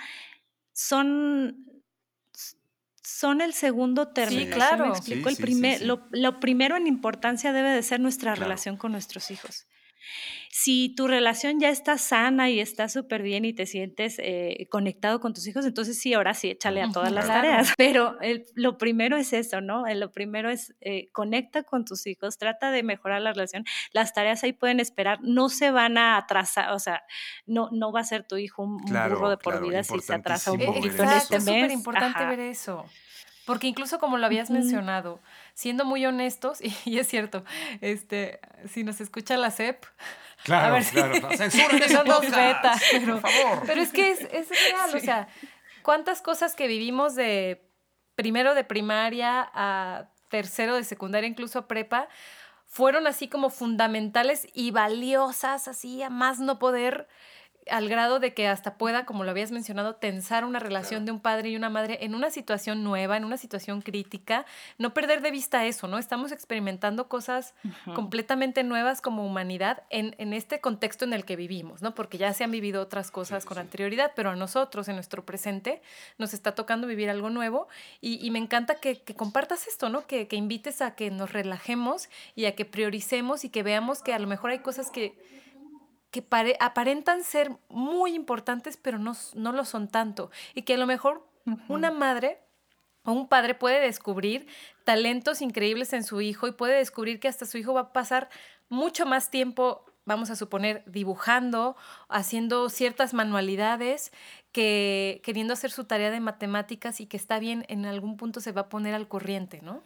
[0.72, 1.66] Son,
[3.04, 4.41] son el segundo término.
[4.41, 4.86] Sí, claro.
[4.91, 5.30] explico?
[5.30, 9.68] el primer, lo, lo, primero en importancia debe de ser nuestra relación con nuestros hijos.
[10.50, 15.20] Si tu relación ya está sana y está súper bien y te sientes eh, conectado
[15.20, 17.74] con tus hijos, entonces sí, ahora sí, échale a todas las tareas.
[17.78, 18.18] Pero
[18.56, 19.84] lo primero es eso, ¿no?
[19.93, 23.66] Lo primero es eh, conecta con tus hijos, trata de mejorar la relación.
[23.91, 27.04] Las tareas ahí pueden esperar, no se van a atrasar, o sea,
[27.45, 30.52] no, no va a ser tu hijo un, burro de por vida si se atrasa
[30.52, 31.47] un poquito en este mes.
[31.47, 32.86] Es súper importante ver eso.
[33.50, 35.20] Porque incluso como lo habías mencionado,
[35.56, 37.43] siendo muy honestos, y, es cierto,
[37.82, 38.39] este,
[38.72, 39.86] si nos escucha la CEP,
[40.43, 41.16] claro, a ver claro,
[41.50, 41.60] si,
[42.91, 43.64] pero, por favor.
[43.66, 45.30] pero es que es, es real, o sea,
[45.82, 47.68] cuántas cosas que vivimos de
[48.14, 52.08] primero de primaria a tercero de secundaria, incluso a prepa,
[52.68, 57.08] fueron así como fundamentales y valiosas, así a más no poder
[57.72, 61.20] al grado de que hasta pueda, como lo habías mencionado, tensar una relación de un
[61.20, 64.45] padre y una madre en una situación nueva, en una situación crítica,
[64.78, 65.97] no perder de vista eso, ¿no?
[65.97, 67.53] Estamos experimentando cosas
[67.95, 71.95] completamente nuevas como humanidad en, en, este contexto en el que vivimos, ¿no?
[71.95, 75.82] Porque ya se han vivido otras cosas con anterioridad, pero a nosotros, en nuestro presente,
[76.17, 77.67] nos está tocando vivir algo nuevo
[78.01, 80.05] y, me encanta que, compartas esto, ¿no?
[80.05, 84.13] Que, que invites a que nos relajemos y a que prioricemos y que veamos que
[84.13, 85.15] a lo mejor hay cosas que
[86.12, 86.26] que
[86.60, 90.32] aparentan ser muy importantes, pero no, no lo son tanto.
[90.55, 91.28] Y que a lo mejor
[91.68, 92.39] una madre
[93.03, 94.47] o un padre puede descubrir
[94.84, 98.30] talentos increíbles en su hijo y puede descubrir que hasta su hijo va a pasar
[98.70, 101.76] mucho más tiempo, vamos a suponer, dibujando,
[102.07, 104.12] haciendo ciertas manualidades,
[104.51, 108.51] que queriendo hacer su tarea de matemáticas y que está bien, en algún punto se
[108.51, 109.84] va a poner al corriente, ¿no?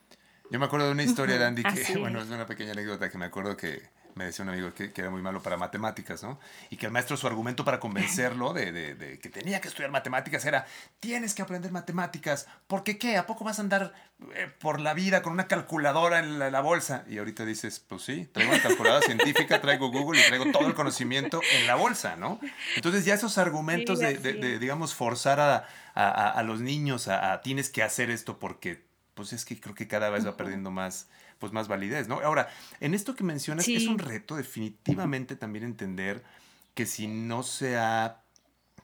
[0.49, 3.17] Yo me acuerdo de una historia de Andy que, bueno, es una pequeña anécdota que
[3.17, 3.81] me acuerdo que
[4.15, 6.39] me decía un amigo que, era muy malo para matemáticas, ¿no?
[6.69, 10.65] Y que el maestro, su argumento para convencerlo de, que tenía que estudiar matemáticas era,
[10.99, 13.93] tienes que aprender matemáticas, porque qué, ¿a poco vas a andar
[14.35, 17.03] eh, por la vida con una calculadora en la, bolsa?
[17.07, 20.73] Y ahorita dices, pues sí, traigo una calculadora científica, traigo Google y traigo todo el
[20.73, 22.39] conocimiento en la bolsa, ¿no?
[22.75, 27.83] Entonces ya esos argumentos de, digamos, forzar a, a, los niños a, a tienes que
[27.83, 31.07] hacer esto porque, pues es que creo que cada vez va perdiendo más
[31.43, 32.21] pues más validez, ¿no?
[32.21, 32.47] Ahora,
[32.79, 36.23] en esto que mencionas es un reto definitivamente también entender
[36.73, 38.21] que si no se ha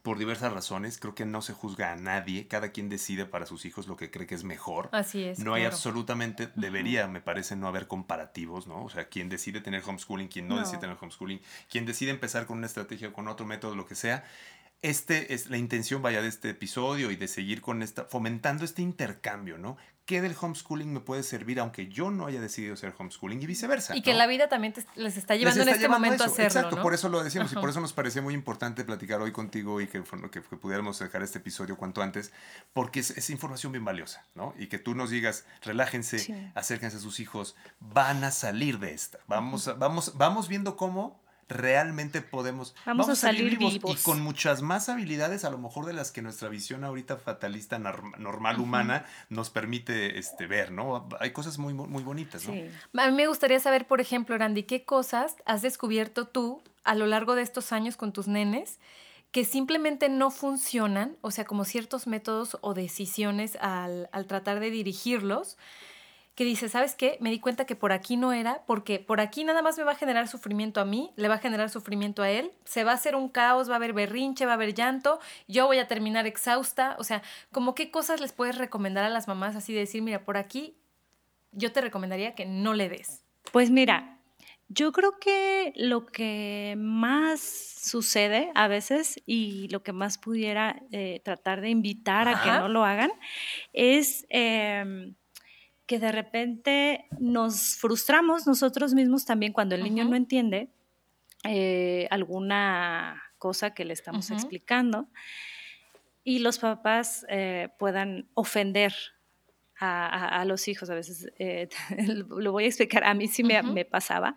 [0.01, 3.64] por diversas razones, creo que no se juzga a nadie, cada quien decide para sus
[3.64, 4.89] hijos lo que cree que es mejor.
[4.91, 5.39] Así es.
[5.39, 8.84] No hay absolutamente, debería, me parece, no haber comparativos, ¿no?
[8.84, 11.39] O sea, quien decide tener homeschooling, quien no, decide tener homeschooling,
[11.70, 14.26] quien decide empezar con una estrategia o con otro método, lo que sea,
[14.82, 18.82] este es la intención vaya de este episodio y de seguir con esta fomentando este
[18.82, 19.78] intercambio, ¿no?
[20.10, 23.95] ¿Qué del homeschooling me puede servir aunque yo no haya decidido hacer homeschooling y viceversa?
[23.95, 26.95] Y que la vida también les está llevando en este momento a hacerlo, Exacto, por
[26.95, 30.01] eso lo decimos y por eso nos parecía muy importante platicar hoy contigo y que,
[30.32, 32.32] que, que pudiéramos dejar este episodio cuanto antes,
[32.74, 34.55] porque es, información bien valiosa, ¿no?
[34.57, 39.20] Y que tú nos digas, relájense, acérquense a sus hijos, van a salir de esta.
[39.28, 44.88] Vamos, vamos, vamos viendo cómo realmente podemos vamos, a salir, vivos, y con muchas más
[44.88, 50.20] habilidades a lo mejor de las que nuestra visión ahorita fatalista normal humana nos permite
[50.20, 51.10] este ver, ¿no?
[51.20, 52.54] Hay cosas muy muy bonitas, ¿no?
[53.02, 57.08] A mí me gustaría saber, por ejemplo, Randy, ¿qué cosas has descubierto tú a lo
[57.08, 58.80] largo de estos años con tus nenes?
[59.32, 64.72] que simplemente no funcionan, o sea, como ciertos métodos o decisiones al, al tratar de
[64.72, 65.56] dirigirlos,
[66.40, 67.18] que dice, ¿sabes qué?
[67.20, 69.92] Me di cuenta que por aquí no era, porque por aquí nada más me va
[69.92, 72.94] a generar sufrimiento a mí, le va a generar sufrimiento a él, se va a
[72.94, 75.20] hacer un caos, va a haber berrinche, va a haber llanto,
[75.50, 79.28] yo voy a terminar exhausta, o sea, como qué cosas les puedes recomendar a las
[79.28, 80.78] mamás así de decir, mira, por aquí
[81.52, 83.26] yo te recomendaría que no le des.
[83.52, 84.22] Pues mira,
[84.70, 91.20] yo creo que lo que más sucede a veces y lo que más pudiera eh,
[91.22, 93.12] tratar de invitar a que no lo hagan
[93.74, 94.26] es...
[94.30, 95.16] Em,
[95.90, 100.70] que de repente nos frustramos nosotros mismos también cuando el niño no entiende
[101.44, 105.08] eh, alguna cosa que le estamos explicando
[106.24, 108.94] y los papás eh, puedan ofender
[109.80, 110.90] a, los hijos.
[110.90, 111.70] A veces eh,
[112.30, 113.04] lo voy a explicar.
[113.04, 114.36] A mí sí me, pasaba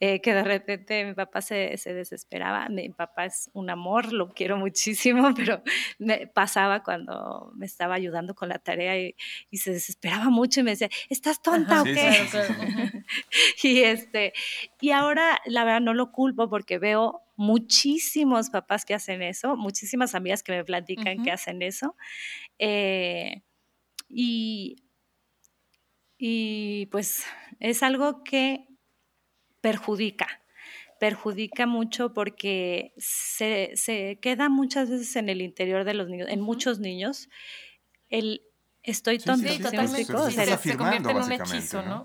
[0.00, 2.68] eh, que de repente mi papá se, desesperaba.
[2.68, 5.62] Mi papá es un amor, lo quiero muchísimo, pero
[5.98, 9.14] me pasaba cuando me estaba ayudando con la tarea y,
[9.52, 12.10] se desesperaba mucho y me decía, ¿estás tonta o qué?
[13.62, 14.32] y, este,
[14.80, 20.16] y ahora la verdad no lo culpo porque veo muchísimos papás que hacen eso, muchísimas
[20.16, 21.96] amigas que me platican que hacen eso.
[22.58, 23.42] Eh,
[24.12, 24.84] y,
[26.18, 27.24] y pues
[27.60, 28.68] es algo que
[29.60, 30.42] perjudica,
[31.00, 36.40] perjudica mucho porque se, se, queda muchas veces en el interior de los niños, en
[36.42, 37.30] muchos niños,
[38.10, 38.42] el
[38.82, 42.04] estoy tonto, sí, se, convierte en un hechizo, ¿no?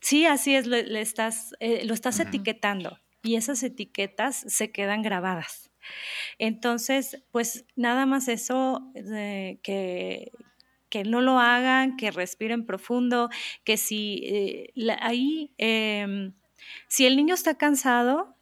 [0.00, 5.02] Sí, así es, lo, le estás, eh, lo estás etiquetando y esas etiquetas se quedan
[5.02, 5.70] grabadas.
[6.38, 10.32] Entonces, pues nada más eso eh, que,
[10.88, 13.30] que no lo hagan, que respiren profundo,
[13.64, 16.32] que si eh, ahí, em,
[16.88, 18.36] si el niño está cansado,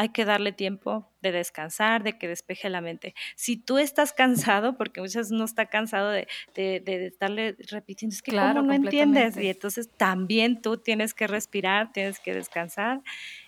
[0.00, 3.14] hay que darle tiempo de descansar, de que despeje la mente.
[3.36, 8.30] Si tú estás cansado, porque muchas no está cansado de, de, estarle repitiendo, es que
[8.30, 13.02] claro, no entiendes, y entonces también tú tienes que respirar, tienes que descansar.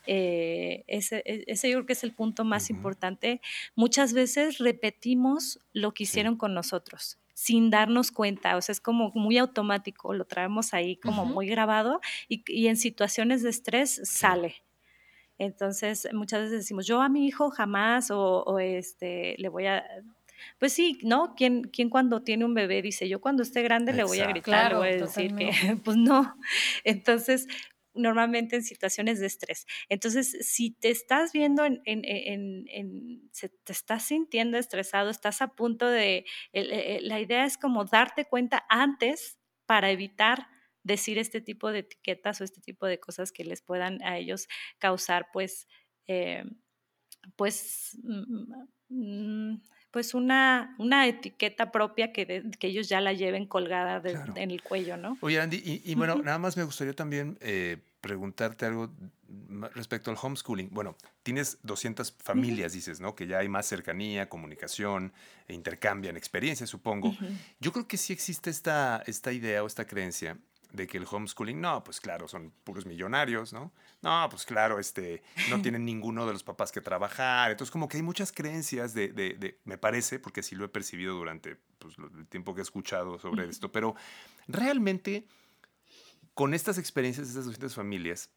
[0.06, 3.40] Eh, ese, e, ese, yo creo que es el punto más importante.
[3.74, 9.10] Muchas veces repetimos lo que hicieron con nosotros sin darnos cuenta, o sea, es como
[9.16, 14.62] muy automático, lo traemos ahí como muy grabado y, en situaciones de estrés sale.
[15.38, 19.84] Entonces, muchas veces decimos, yo a mi hijo jamás o, este, le voy a...
[20.60, 21.34] Pues sí, ¿no?
[21.36, 24.72] ¿Quién, ¿Quién, cuando tiene un bebé dice, yo cuando esté grande le voy a gritar,
[24.72, 25.50] le voy a decir que,
[25.84, 26.36] pues no.
[26.84, 27.48] Entonces,
[27.94, 29.66] normalmente en situaciones de estrés.
[29.88, 35.48] Entonces, si te estás viendo en, en, en, se, te estás sintiendo estresado, estás a
[35.48, 40.46] punto de, la idea es como darte cuenta antes para evitar
[40.82, 44.48] decir este tipo de etiquetas o este tipo de cosas que les puedan a ellos
[44.78, 45.68] causar, pues,
[46.06, 46.44] eh,
[47.36, 48.52] pues, mm,
[48.88, 49.62] mm,
[49.92, 54.02] pues una, una etiqueta propia que, que ellos ya la lleven colgada
[54.34, 55.18] en el cuello, ¿no?
[55.20, 58.90] Oye, Andy, y, bueno, nada más me gustaría también eh, preguntarte algo
[59.74, 60.70] respecto al homeschooling.
[60.72, 63.14] Bueno, tienes 200 familias, dices, ¿no?
[63.14, 65.12] Que ya hay más cercanía, comunicación,
[65.46, 67.14] e intercambian experiencias, supongo.
[67.60, 70.38] Yo creo que sí existe esta, esta idea o esta creencia
[70.72, 73.72] de que el homeschooling, no, pues claro, son puros millonarios, ¿no?
[74.00, 77.50] No, pues claro, este, no tienen ninguno de los papás que trabajar.
[77.50, 80.68] Entonces, como que hay muchas creencias de, de, de me parece, porque sí lo he
[80.68, 83.94] percibido durante pues, el tiempo que he escuchado sobre esto, pero
[84.48, 85.26] realmente
[86.34, 88.30] con estas experiencias de estas 200 familias,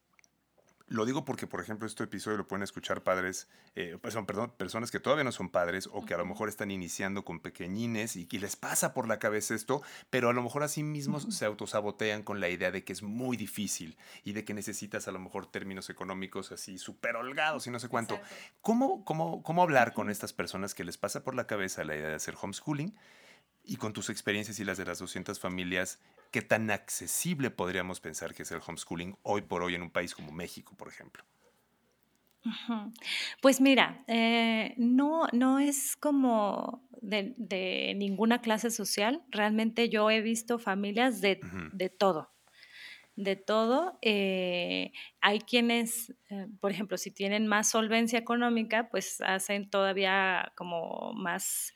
[0.87, 4.91] lo digo porque, por ejemplo, este episodio lo pueden escuchar padres, eh, pues, perdón, personas
[4.91, 8.27] que todavía no son padres o que a lo mejor están iniciando con pequeñines y
[8.37, 9.81] les pasa por la cabeza esto,
[10.11, 13.01] pero a lo mejor a sí mismos se autosabotean con la idea de que es
[13.01, 17.71] muy difícil y de que necesitas a lo mejor términos económicos así súper holgados y
[17.71, 18.19] no sé cuánto.
[18.61, 22.09] ¿Cómo, cómo, ¿Cómo hablar con estas personas que les pasa por la cabeza la idea
[22.09, 22.95] de hacer homeschooling?
[23.63, 25.99] Y con tus experiencias y las de las 200 familias,
[26.35, 30.13] qué tan accesible podríamos pensar que es el homeschooling hoy por hoy en un país
[30.13, 31.23] como México, por ejemplo.
[33.41, 39.23] Pues mira, eh, no, no es como de, ninguna clase social.
[39.29, 41.39] Realmente yo he visto familias de,
[41.97, 42.33] todo.
[43.15, 43.97] De todo.
[44.01, 51.13] Eh, hay quienes, eh, por ejemplo, si tienen más solvencia económica, pues hacen todavía como
[51.13, 51.73] más.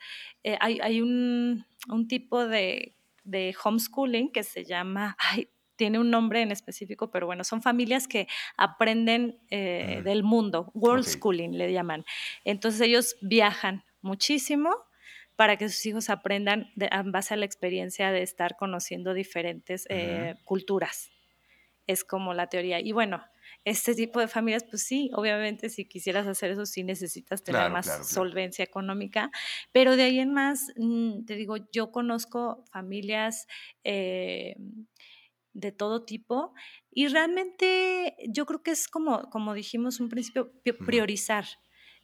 [0.60, 1.66] hay, un,
[2.10, 2.99] tipo de,
[3.30, 5.16] de homeschooling que se llama,
[5.76, 8.28] tiene un nombre en específico, pero bueno, son familias que
[8.58, 12.04] aprenden eh, del mundo, world schooling le llaman.
[12.44, 14.76] Entonces ellos viajan muchísimo
[15.38, 20.36] para que sus hijos aprendan en base a la experiencia de estar conociendo diferentes eh,
[20.44, 21.12] culturas.
[21.88, 22.82] Es como la teoría.
[22.82, 23.24] Y bueno,
[23.66, 28.08] este tipo de familias, pues sí, obviamente si quisieras hacer eso, sí necesitas tener más
[28.08, 29.32] solvencia económica,
[29.72, 33.48] pero de ahí en más, mm, te digo, yo conozco familias
[33.84, 34.56] eh,
[35.54, 36.54] de todo tipo.
[36.92, 40.52] Y realmente yo creo que es como, como dijimos un principio,
[40.86, 41.46] priorizar.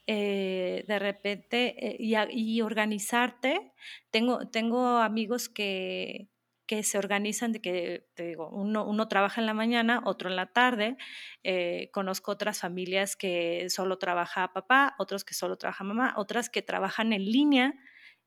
[0.08, 3.74] Eh, de repente eh, y, organizarte.
[4.12, 6.30] Tengo, tengo amigos que,
[6.68, 10.36] que se organizan de que, te digo, uno, uno, trabaja en la mañana, otro en
[10.36, 10.98] la tarde.
[11.44, 16.62] Eh, conozco otras familias que solo trabaja papá, otros que solo trabaja mamá, otras que
[16.62, 17.74] trabajan en línea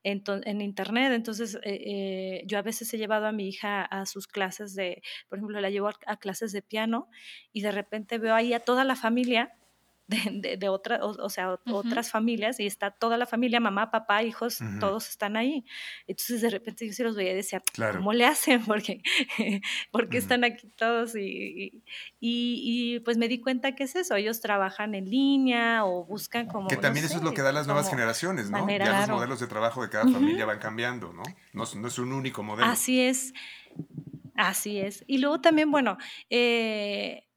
[0.04, 1.12] en, internet.
[1.12, 5.02] Entonces, eh, eh, yo a veces he llevado a mi hija a sus clases de,
[5.28, 7.08] por ejemplo, la llevo a clases de piano
[7.52, 9.52] y de repente veo ahí a toda la familia
[10.08, 14.58] de, de, otra, o, sea, otras familias y está toda la familia, mamá, papá, hijos,
[14.80, 15.66] todos están ahí.
[16.06, 18.64] Entonces de repente yo se los veía y decía, ¿cómo le hacen?
[18.64, 19.02] Porque,
[19.92, 21.82] porque están aquí todos y,
[22.20, 26.68] y, pues me di cuenta que es eso, ellos trabajan en línea o buscan como...
[26.68, 28.66] Que también eso es lo que dan las nuevas generaciones, ¿no?
[28.66, 31.22] ya los modelos de trabajo de cada familia van cambiando, ¿no?
[31.52, 31.64] ¿no?
[31.74, 32.66] No es un único modelo.
[32.66, 33.34] Así es.
[34.38, 35.04] Así es.
[35.06, 35.98] Y luego también, bueno,
[36.30, 37.27] eh,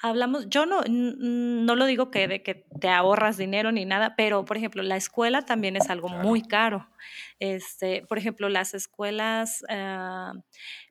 [0.00, 4.44] hablamos, yo no, no lo digo que de que te ahorras dinero ni nada, pero
[4.44, 6.88] por ejemplo, la escuela también es algo muy caro.
[7.38, 10.34] Este, por ejemplo, las escuelas ah,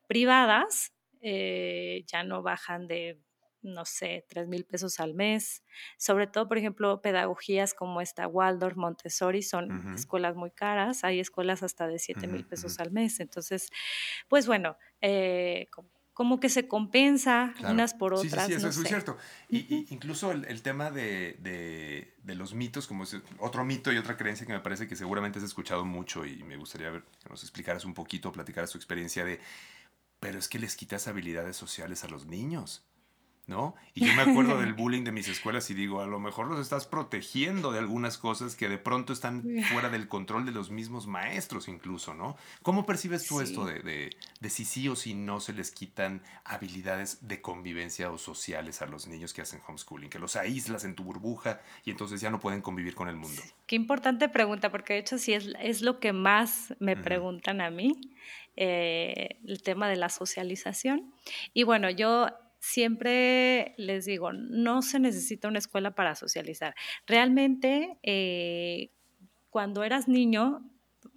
[0.08, 3.20] privadas eh, ya no bajan de,
[3.62, 5.64] no sé, tres mil pesos al mes.
[5.98, 11.04] Sobre todo, por ejemplo, pedagogías como esta Waldorf, Montessori, son escuelas muy caras.
[11.04, 13.20] Hay escuelas hasta de siete mil pesos al mes.
[13.20, 13.70] Entonces,
[14.28, 15.90] pues bueno, eh, como
[16.40, 18.46] que se compensa unas por otras.
[18.46, 19.18] Sí, sí, eso es muy cierto.
[19.50, 24.54] Y, incluso el, tema de, los mitos, como es otro mito y otra creencia que
[24.54, 27.94] me parece que seguramente has escuchado mucho y me gustaría ver, que nos explicaras un
[27.94, 29.40] poquito, platicaras su experiencia de,
[30.20, 32.84] pero es que les quitas habilidades sociales a los niños.
[33.46, 33.76] ¿No?
[33.94, 36.60] Y yo me acuerdo del bullying de mis escuelas y digo, a lo mejor los
[36.60, 41.08] estás protegiendo de algunas cosas que de pronto están fuera del control de los mismos
[41.08, 42.38] maestros incluso, ¿no?
[42.62, 43.82] ¿Cómo percibes tú esto de,
[44.40, 48.86] de, si sí o si no se les quitan habilidades de convivencia o sociales a
[48.86, 52.40] los niños que hacen homeschooling, que los aíslas en tu burbuja y entonces ya no
[52.40, 53.42] pueden convivir con el mundo?
[53.68, 57.70] Qué importante pregunta, porque de hecho sí es, es lo que más me preguntan a
[57.70, 58.00] mí.
[58.56, 61.12] Eh, el tema de la socialización.
[61.56, 62.28] Y bueno, yo
[62.64, 66.76] siempre les digo, no se necesita una escuela para socializar.
[67.06, 68.90] Realmente, eh,
[69.50, 70.64] cuando eras niño,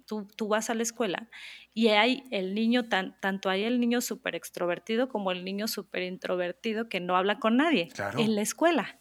[0.05, 1.29] tú, vas a la escuela
[1.73, 6.89] y hay el niño, tanto hay el niño súper extrovertido como el niño súper introvertido
[6.89, 7.87] que no habla con nadie
[8.17, 8.99] en la escuela.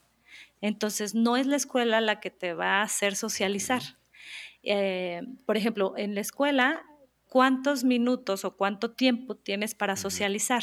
[0.60, 3.82] Entonces, no es la escuela la que te va a hacer socializar.
[4.62, 6.84] Eh, por ejemplo, en la escuela,
[7.28, 10.62] ¿cuántos minutos o cuánto tiempo tienes para socializar?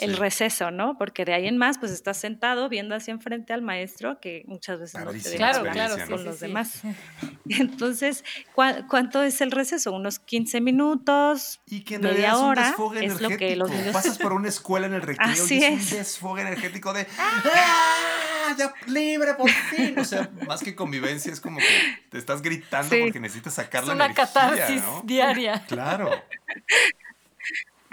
[0.00, 0.96] El receso, ¿no?
[0.96, 4.80] Porque de ahí en más, pues estás sentado viendo hacia enfrente al maestro, que muchas
[4.80, 6.82] veces no te claro, claro, con los demás.
[7.48, 8.24] Entonces,
[8.54, 9.92] ¿cuánto es el receso?
[9.92, 12.74] Unos 15 minutos, y que media hora.
[13.00, 13.92] Es, lo que los niños...
[13.92, 18.54] Pasas por una escuela en el recreo Así y es, un desfogue energético de ¡Ah!
[18.58, 19.98] ¡Ya libre por fin!
[19.98, 23.92] O sea, más que convivencia, es como que te estás gritando porque necesitas sacar la
[23.92, 24.24] energía.
[24.24, 25.64] Es una catarsis diaria.
[25.68, 26.10] Claro.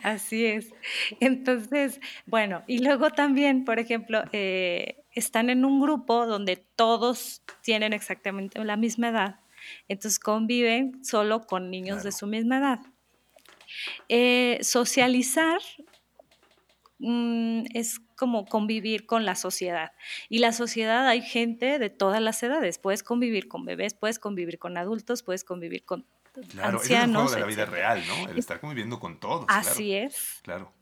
[0.04, 0.74] Así es.
[1.20, 7.94] Entonces, bueno, y luego también, por ejemplo, eh, están en un grupo donde todos tienen
[7.94, 9.40] exactamente la misma edad,
[9.88, 12.80] entonces conviven solo con niños de su misma edad.
[14.08, 15.60] Eh, socializar
[17.00, 19.92] mm, es como convivir con la sociedad.
[20.30, 22.80] Y la sociedad hay gente de todas las edades.
[22.80, 26.06] Puedes convivir con bebés, puedes convivir con adultos, puedes convivir con
[26.50, 28.30] Claro, es el juego de la vida real, ¿no?
[28.30, 29.46] El estar conviviendo con todos.
[29.48, 30.40] Así es.
[30.44, 30.74] Claro.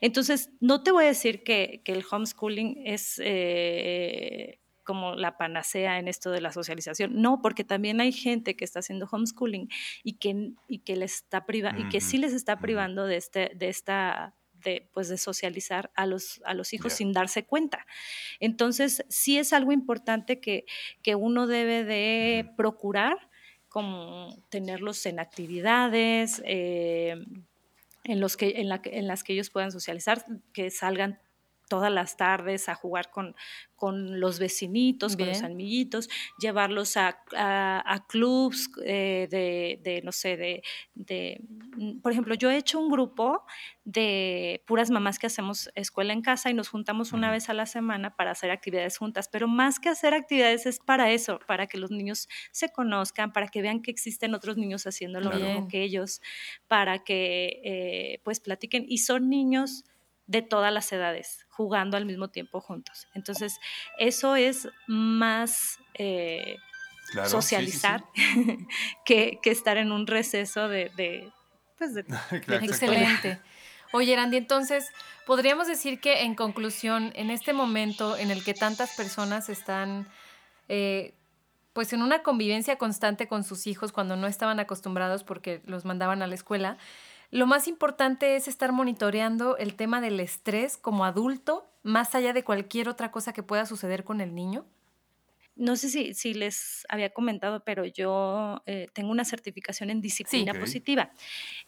[0.00, 6.08] Entonces, no te voy a decir que, el homeschooling es eh, como la panacea en
[6.08, 7.20] esto de la socialización.
[7.20, 9.68] No, porque también hay gente que está haciendo homeschooling
[10.02, 13.52] y que, y que, les está priva y que sí les está privando de, este,
[13.54, 14.34] de esta
[14.64, 17.86] de, pues de socializar a los, a los hijos sin darse cuenta.
[18.40, 20.64] Entonces, sí es algo importante que,
[21.02, 23.30] que uno debe de procurar
[23.74, 27.16] como tenerlos en actividades, eh,
[28.04, 31.18] en, los que, en, la, en las que ellos puedan socializar, que salgan
[31.68, 33.34] todas las tardes a jugar con,
[33.76, 36.08] con los vecinitos, con los amiguitos,
[36.38, 40.62] llevarlos a, a, clubs eh, de, de, no sé, de,
[40.94, 41.40] de,
[41.76, 43.44] mm, por ejemplo, yo he hecho un grupo
[43.84, 47.66] de puras mamás que hacemos escuela en casa y nos juntamos una vez a la
[47.66, 51.78] semana para hacer actividades juntas, pero más que hacer actividades es para eso, para que
[51.78, 55.82] los niños se conozcan, para que vean que existen otros niños haciendo lo mismo que
[55.82, 56.22] ellos,
[56.68, 58.84] para que eh, pues platiquen.
[58.88, 59.84] Y son niños
[60.26, 63.06] de todas las edades, jugando al mismo tiempo juntos.
[63.14, 63.58] Entonces,
[63.98, 66.56] eso es más eh,
[67.26, 68.04] socializar
[69.04, 71.30] que, estar en un receso de...
[71.78, 72.04] pues de,
[72.62, 73.40] Excelente.
[73.92, 74.90] Oye, Randy, entonces,
[75.26, 80.08] podríamos decir que en conclusión, en este momento en el que tantas personas están...
[80.68, 81.14] Eh,
[81.72, 86.22] pues en una convivencia constante con sus hijos cuando no estaban acostumbrados porque los mandaban
[86.22, 86.78] a la escuela,
[87.34, 92.44] lo más importante es estar monitoreando el tema del estrés como adulto, más allá de
[92.44, 94.64] cualquier otra cosa que pueda suceder con el niño.
[95.56, 100.54] No sé si, si les había comentado, pero yo eh, tengo una certificación en disciplina
[100.54, 101.10] positiva.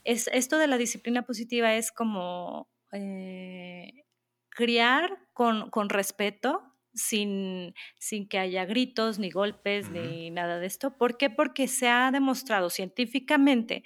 [0.04, 4.04] Es, esto de la disciplina positiva es como eh,
[4.48, 6.62] criar con, con respeto,
[6.94, 10.96] sin, sin, que haya gritos, ni golpes, ni nada de esto.
[10.96, 11.28] ¿Por qué?
[11.28, 13.82] Porque se ha demostrado científicamente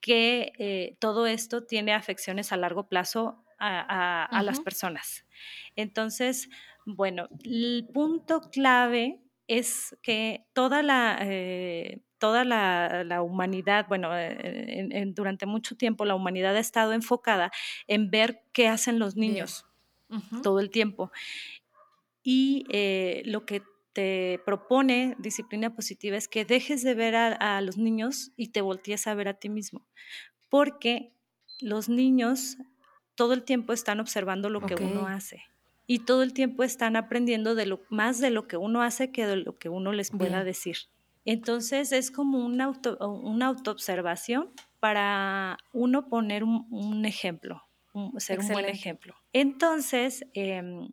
[0.00, 5.26] que eh, todo esto tiene afecciones a largo plazo a, las personas.
[5.74, 6.48] Entonces,
[6.86, 15.46] bueno, el punto clave es que toda la, eh, toda la, humanidad, bueno, eh, durante
[15.46, 17.50] mucho tiempo la humanidad ha estado enfocada
[17.88, 19.66] en ver qué hacen los niños
[20.42, 21.10] todo el tiempo.
[22.22, 22.64] Y
[23.24, 23.62] lo que
[23.98, 29.08] te propone disciplina positiva es que dejes de ver a, los niños y te voltees
[29.08, 29.88] a ver a ti mismo,
[30.48, 31.12] porque
[31.58, 32.58] los niños
[33.16, 35.42] todo el tiempo están observando lo que uno hace
[35.88, 39.26] y todo el tiempo están aprendiendo de lo, más de lo que uno hace que
[39.26, 40.76] de lo que uno les pueda decir.
[41.24, 47.64] Entonces es como una, auto, una autoobservación para uno poner un, ejemplo,
[48.18, 49.16] ser un buen ejemplo.
[49.32, 50.88] Entonces, em,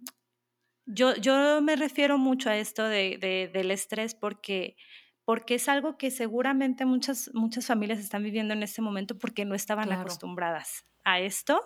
[0.86, 4.75] yo, yo me refiero mucho a esto de, del estrés porque,
[5.23, 9.55] porque es algo que seguramente muchas, muchas familias están viviendo en este momento porque no
[9.55, 11.61] estaban acostumbradas a esto.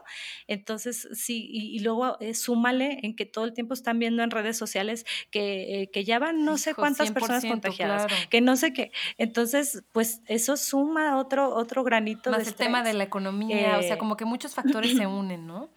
[0.47, 4.57] Entonces, sí, y, luego eh, súmale en que todo el tiempo están viendo en redes
[4.57, 8.91] sociales que, eh, que ya van no sé cuántas personas contagiadas, que no sé qué.
[9.17, 13.81] Entonces, pues eso suma otro, otro granito Más de el tema de la economía, o
[13.81, 15.69] sea, como que muchos factores se unen, ¿no?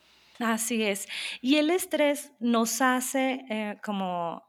[0.42, 1.08] Así es.
[1.40, 4.42] Y el estrés nos hace eh, como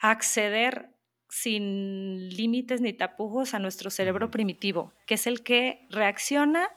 [0.00, 0.90] acceder
[1.28, 6.68] sin límites ni tapujos a nuestro cerebro primitivo, que es el que reacciona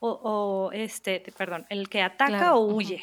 [0.00, 3.02] o, este, perdón, el que ataca o huye.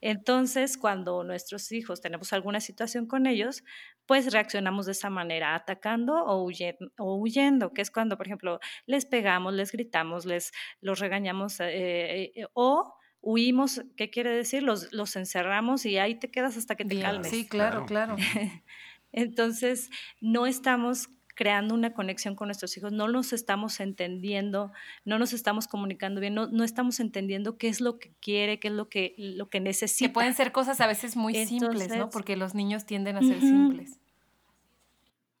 [0.00, 3.64] Entonces, cuando nuestros hijos tenemos alguna situación con ellos,
[4.06, 8.60] pues reaccionamos de esa manera, atacando o huyendo, o huyendo que es cuando, por ejemplo,
[8.86, 14.62] les pegamos, les gritamos, les los regañamos eh, eh, o huimos, ¿qué quiere decir?
[14.62, 17.30] Los, los encerramos y ahí te quedas hasta que te calmes.
[17.30, 18.16] Sí, claro, claro.
[19.12, 19.90] Entonces,
[20.20, 24.72] no estamos creando una conexión con nuestros hijos, no nos estamos entendiendo,
[25.04, 28.68] no nos estamos comunicando bien, no, no estamos entendiendo qué es lo que quiere, qué
[28.68, 30.08] es lo que, lo que necesita.
[30.08, 32.08] Que pueden ser cosas a veces muy simples, ¿no?
[32.08, 34.00] Porque los niños tienden a ser simples.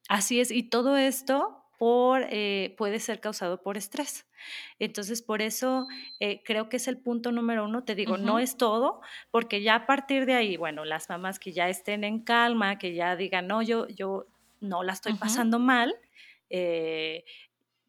[0.08, 4.26] Así es, y todo esto por, eh, puede ser causado por estrés.
[4.78, 5.86] Entonces, por eso
[6.20, 7.84] eh, creo que es el punto número uno.
[7.84, 9.00] Te digo, no es todo,
[9.30, 12.94] porque ya a partir de ahí, bueno, las mamás que ya estén en calma, que
[12.94, 14.26] ya digan, no, yo, yo
[14.60, 15.94] no la estoy pasando mal,
[16.50, 17.24] eh,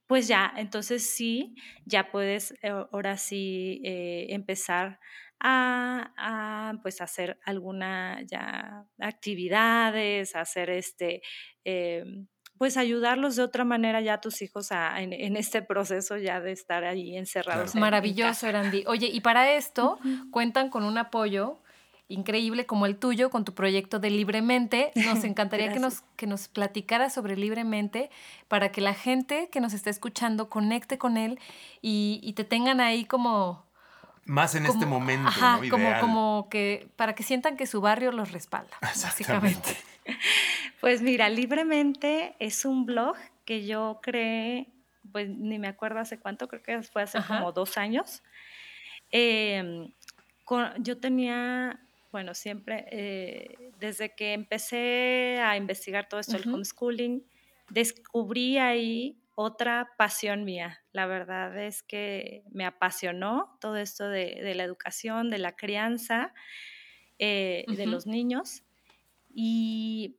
[0.08, 5.00] pues ya, entonces sí, ya puedes ahora sí empezar
[5.40, 11.22] a, a, pues hacer alguna ya actividades, hacer este
[11.64, 12.28] em,
[12.58, 16.84] pues ayudarlos de otra manera ya a tus hijos en, este proceso ya de estar
[16.84, 17.76] ahí encerrados.
[17.76, 18.84] Maravilloso, Randy.
[18.88, 20.00] Oye, y para esto
[20.32, 21.60] cuentan con un apoyo
[22.10, 24.92] increíble como el tuyo con tu proyecto de Libremente.
[24.96, 28.10] Nos encantaría que nos, que nos platicara sobre Libremente
[28.48, 31.40] para que la gente que nos está escuchando conecte con él
[31.82, 33.67] y, te tengan ahí como...
[34.28, 35.30] Más en este momento.
[35.30, 39.76] Ajá, como, como que para que sientan que su barrio los respalda, básicamente.
[40.80, 44.68] Pues mira, libremente es un blog que yo creé,
[45.12, 48.24] pues ni me acuerdo hace cuánto, creo que fue hace como dos años.
[49.12, 49.92] Em,
[50.80, 51.80] yo tenía,
[52.12, 57.26] bueno, siempre, eh, desde que empecé a investigar todo esto del homeschooling,
[57.70, 60.84] descubrí ahí otra pasión mía.
[60.94, 66.34] La verdad es que me apasionó todo esto de, la educación, de la crianza
[67.20, 68.64] eh, de los niños
[69.30, 70.18] y,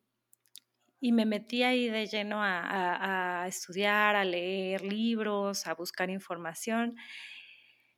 [1.01, 6.95] me metí ahí de lleno a, estudiar, a leer libros, a buscar información.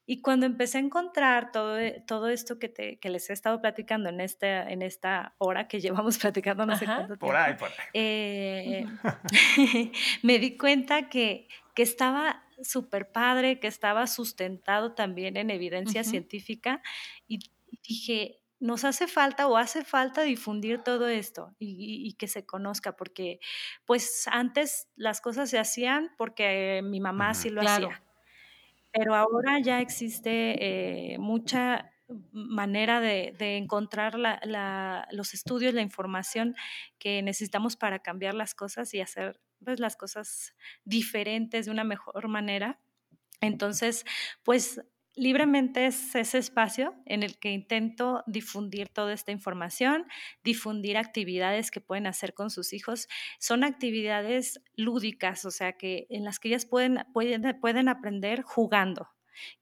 [0.07, 3.61] Y cuando empecé a encontrar todo, e, todo esto que, te, que les he estado
[3.61, 7.27] platicando en, este, en esta hora que llevamos platicando, no sé cuánto tiempo.
[7.27, 7.87] Por ahí, por ahí.
[7.95, 8.87] Eh,
[10.23, 16.83] me di cuenta que, que estaba súper padre, que estaba sustentado también en evidencia científica
[17.27, 17.39] y
[17.83, 23.41] dije, nos hace falta o hace falta difundir todo esto y, que se conozca, porque
[23.87, 28.03] pues antes las cosas se hacían porque mi mamá sí lo hacía
[28.93, 31.91] pero ahora ya existe eh, mucha
[32.33, 34.17] manera de, encontrar
[35.13, 36.55] los estudios, la información
[36.99, 42.29] que necesitamos para cambiar las cosas y hacer pues, las cosas diferentes de una mejor
[42.29, 42.81] manera.
[43.41, 44.05] Entonces,
[44.43, 44.81] pues
[45.17, 50.07] Libremente es ese espacio en el que intento difundir toda esta información,
[50.45, 53.09] difundir actividades que pueden hacer con sus hijos.
[53.41, 59.09] Son actividades lúdicas, o sea, que en las que ellas pueden, pueden, pueden aprender jugando,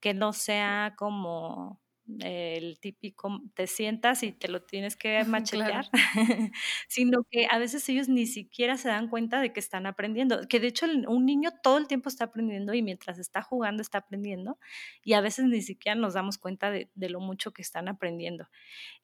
[0.00, 1.80] que no sea como
[2.20, 5.86] el típico te sientas y te lo tienes que machetear,
[6.88, 10.60] sino que a veces ellos ni siquiera se dan cuenta de que están aprendiendo, que
[10.60, 14.58] de hecho un niño todo el tiempo está aprendiendo y mientras está jugando está aprendiendo
[15.04, 18.48] y a veces ni siquiera nos damos cuenta de, lo mucho que están aprendiendo.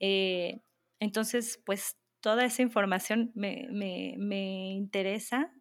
[0.00, 0.60] Eh,
[1.00, 5.52] entonces, pues toda esa información me, me interesa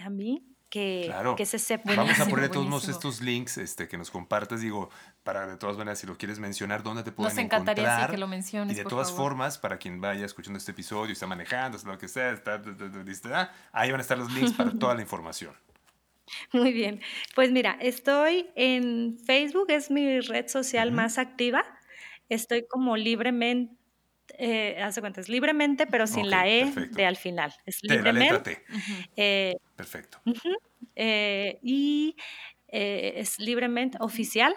[0.00, 1.94] a mí que, que se sepa.
[1.94, 4.90] Vamos a poner todos estos links este, que nos compartas, digo,
[5.22, 7.76] para de todas maneras, si lo quieres mencionar, ¿dónde te pueden encontrar?
[7.76, 11.12] Nos encantaría que lo menciones, Y de todas formas, para quien vaya escuchando este episodio,
[11.12, 12.60] está manejando, lo que sea, está,
[13.72, 15.54] ahí van a estar los links para toda la información.
[16.52, 17.00] Muy bien.
[17.34, 21.64] Pues mira, estoy en Facebook, es mi red social más activa.
[22.28, 23.77] Estoy como libremente
[24.36, 27.54] eh, hace cuentas, libremente, pero sin la E de al final.
[27.64, 28.64] Es libremente.
[29.16, 30.20] Eh, perfecto.
[31.00, 32.16] Eh, y
[32.68, 34.54] eh, es libremente oficial.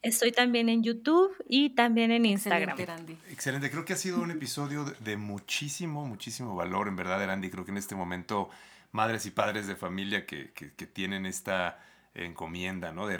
[0.00, 2.76] Estoy también en YouTube y también en Instagram.
[3.30, 7.50] Excelente, creo que ha sido un episodio de, muchísimo, muchísimo valor, en verdad, Andy.
[7.50, 8.50] Creo que en este momento
[8.90, 11.80] madres y padres de familia que, que, tienen esta
[12.14, 13.06] encomienda, ¿no?
[13.06, 13.18] De,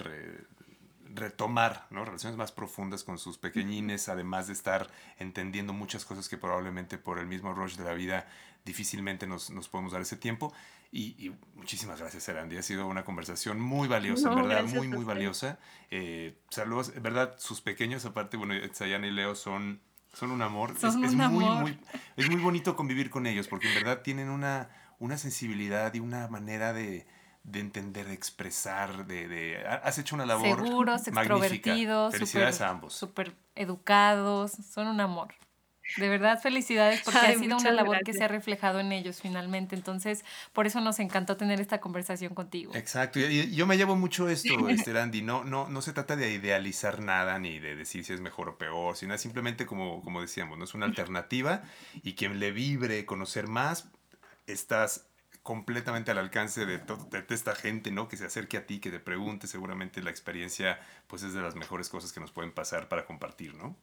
[1.15, 2.05] retomar ¿no?
[2.05, 4.89] relaciones más profundas con sus pequeñines, además de estar
[5.19, 8.27] entendiendo muchas cosas que probablemente por el mismo rush de la vida
[8.65, 10.53] difícilmente nos, nos podemos dar ese tiempo.
[10.95, 12.59] Y, muchísimas gracias, Erandi.
[12.59, 15.59] Ha sido una conversación muy valiosa, en verdad, muy, muy valiosa.
[15.91, 19.81] Eh, saludos, verdad, sus pequeños, aparte, bueno, Sayana y Leo son,
[20.13, 20.75] son un amor.
[20.83, 21.79] es, Muy, muy,
[22.17, 26.29] es muy bonito convivir con ellos, porque en verdad tienen una, una sensibilidad y una
[26.29, 27.07] manera de,
[27.45, 32.95] de entender, de expresar, de, de, has hecho una labor seguros, extrovertidos, felicidades a ambos,
[32.95, 35.34] súper educados, son un amor.
[35.97, 39.74] De verdad, felicidades porque ha sido una labor que se ha reflejado en ellos finalmente.
[39.74, 42.74] Entonces, por eso nos encantó tener esta conversación contigo.
[42.74, 43.18] Exacto.
[43.18, 45.22] Y yo me llevo mucho esto, este Andy.
[45.22, 48.59] No, no, no se trata de idealizar nada ni de decir si es mejor o
[48.59, 50.64] peor, sino simplemente como, como decíamos, ¿no?
[50.64, 51.62] es una alternativa
[52.03, 53.90] y quien le vibre conocer más,
[54.47, 55.12] estás
[55.43, 58.09] completamente al alcance de, de, esta gente, ¿no?
[58.09, 60.78] Que se acerque a ti, que te pregunte, seguramente la experiencia
[61.09, 63.76] pues es de las mejores cosas que nos pueden pasar para compartir, ¿no?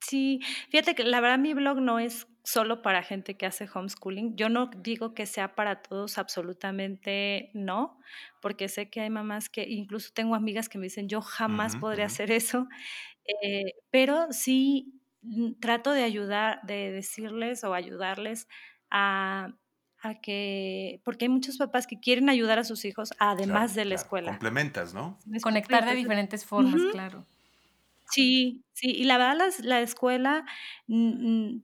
[0.00, 0.40] Sí,
[0.70, 4.36] fíjate que la verdad mi blog no es solo para gente que hace homeschooling.
[4.36, 7.98] Yo no digo que sea para todos, absolutamente no,
[8.42, 12.06] porque sé que hay mamás que, incluso tengo amigas que me dicen, yo jamás podría
[12.06, 12.68] hacer eso,
[13.42, 18.48] eh, pero sí mm, trato de ayudar, de decirles o ayudarles
[18.90, 19.54] a
[20.04, 23.94] a que, porque hay muchos papás que quieren ayudar a sus hijos además de la
[23.94, 24.32] escuela.
[24.32, 25.18] Complementas, ¿no?
[25.42, 27.24] Conectar de diferentes formas, claro.
[28.10, 30.44] Sí, sí, y la verdad la, escuela,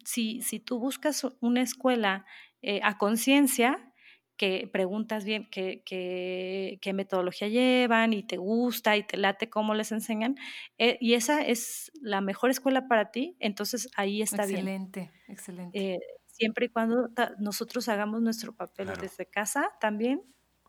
[0.05, 2.25] si, si tú buscas una escuela
[2.63, 3.93] eh, a conciencia,
[4.39, 9.93] que preguntas bien qué, qué, metodología llevan y te gusta y te late cómo les
[9.93, 10.37] enseñan,
[10.79, 14.61] eh, y esa es la mejor escuela para ti, entonces ahí está bien.
[14.61, 15.79] Excelente, excelente.
[15.79, 15.99] Eh,
[16.41, 20.23] siempre y cuando nosotros hagamos nuestro papel desde casa también.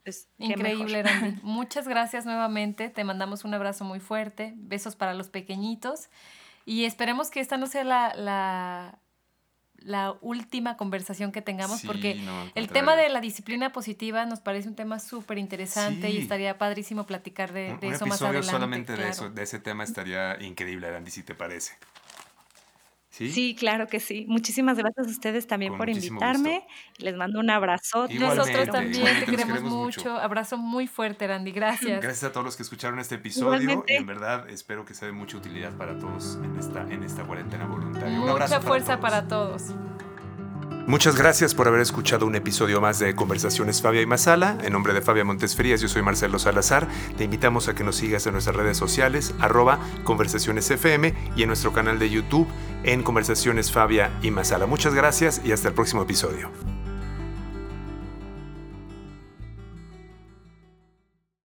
[0.03, 1.39] Es Increíble, Randy.
[1.43, 2.89] Muchas gracias nuevamente.
[2.89, 4.53] Te mandamos un abrazo muy fuerte.
[4.57, 6.09] Besos para los pequeñitos.
[6.65, 8.99] Y esperemos que esta no sea la,
[9.77, 14.39] la última conversación que tengamos, Sí, porque no, el tema de la disciplina positiva nos
[14.41, 18.17] parece un tema súper interesante y estaría padrísimo platicar de, Un, de un eso más
[18.17, 18.51] episodio adelante.
[18.51, 19.11] solamente de claro.
[19.11, 21.73] eso, de ese tema estaría increíble, Arandi, si te parece.
[23.11, 23.29] ¿Sí?
[23.29, 24.25] Sí, claro que sí.
[24.29, 26.65] Muchísimas gracias a ustedes también Con por invitarme.
[26.97, 28.13] Les mando un abrazote.
[28.13, 29.99] Igualmente, Nosotros también igualmente, te queremos queremos mucho.
[29.99, 30.17] mucho.
[30.17, 31.51] Abrazo muy fuerte, Randy.
[31.51, 32.01] Gracias.
[32.01, 33.93] Gracias a todos los que escucharon este episodio Igualmente.
[33.93, 37.23] y en verdad espero que sea de mucha utilidad para todos en esta, en esta
[37.23, 38.09] cuarentena voluntaria.
[38.13, 39.01] Un Mucha abrazo fuerza todos.
[39.01, 39.63] para todos.
[40.87, 44.57] Muchas gracias por haber escuchado un episodio más de Conversaciones Fabia y Masala.
[44.63, 46.87] En nombre de Fabia Montes Frías, yo soy Marcelo Salazar.
[47.17, 51.47] Te invitamos a que nos sigas en nuestras redes sociales, arroba Conversaciones FM y en
[51.47, 52.47] nuestro canal de YouTube
[52.83, 54.65] en Conversaciones Fabia y Masala.
[54.65, 56.49] Muchas gracias y hasta el próximo episodio.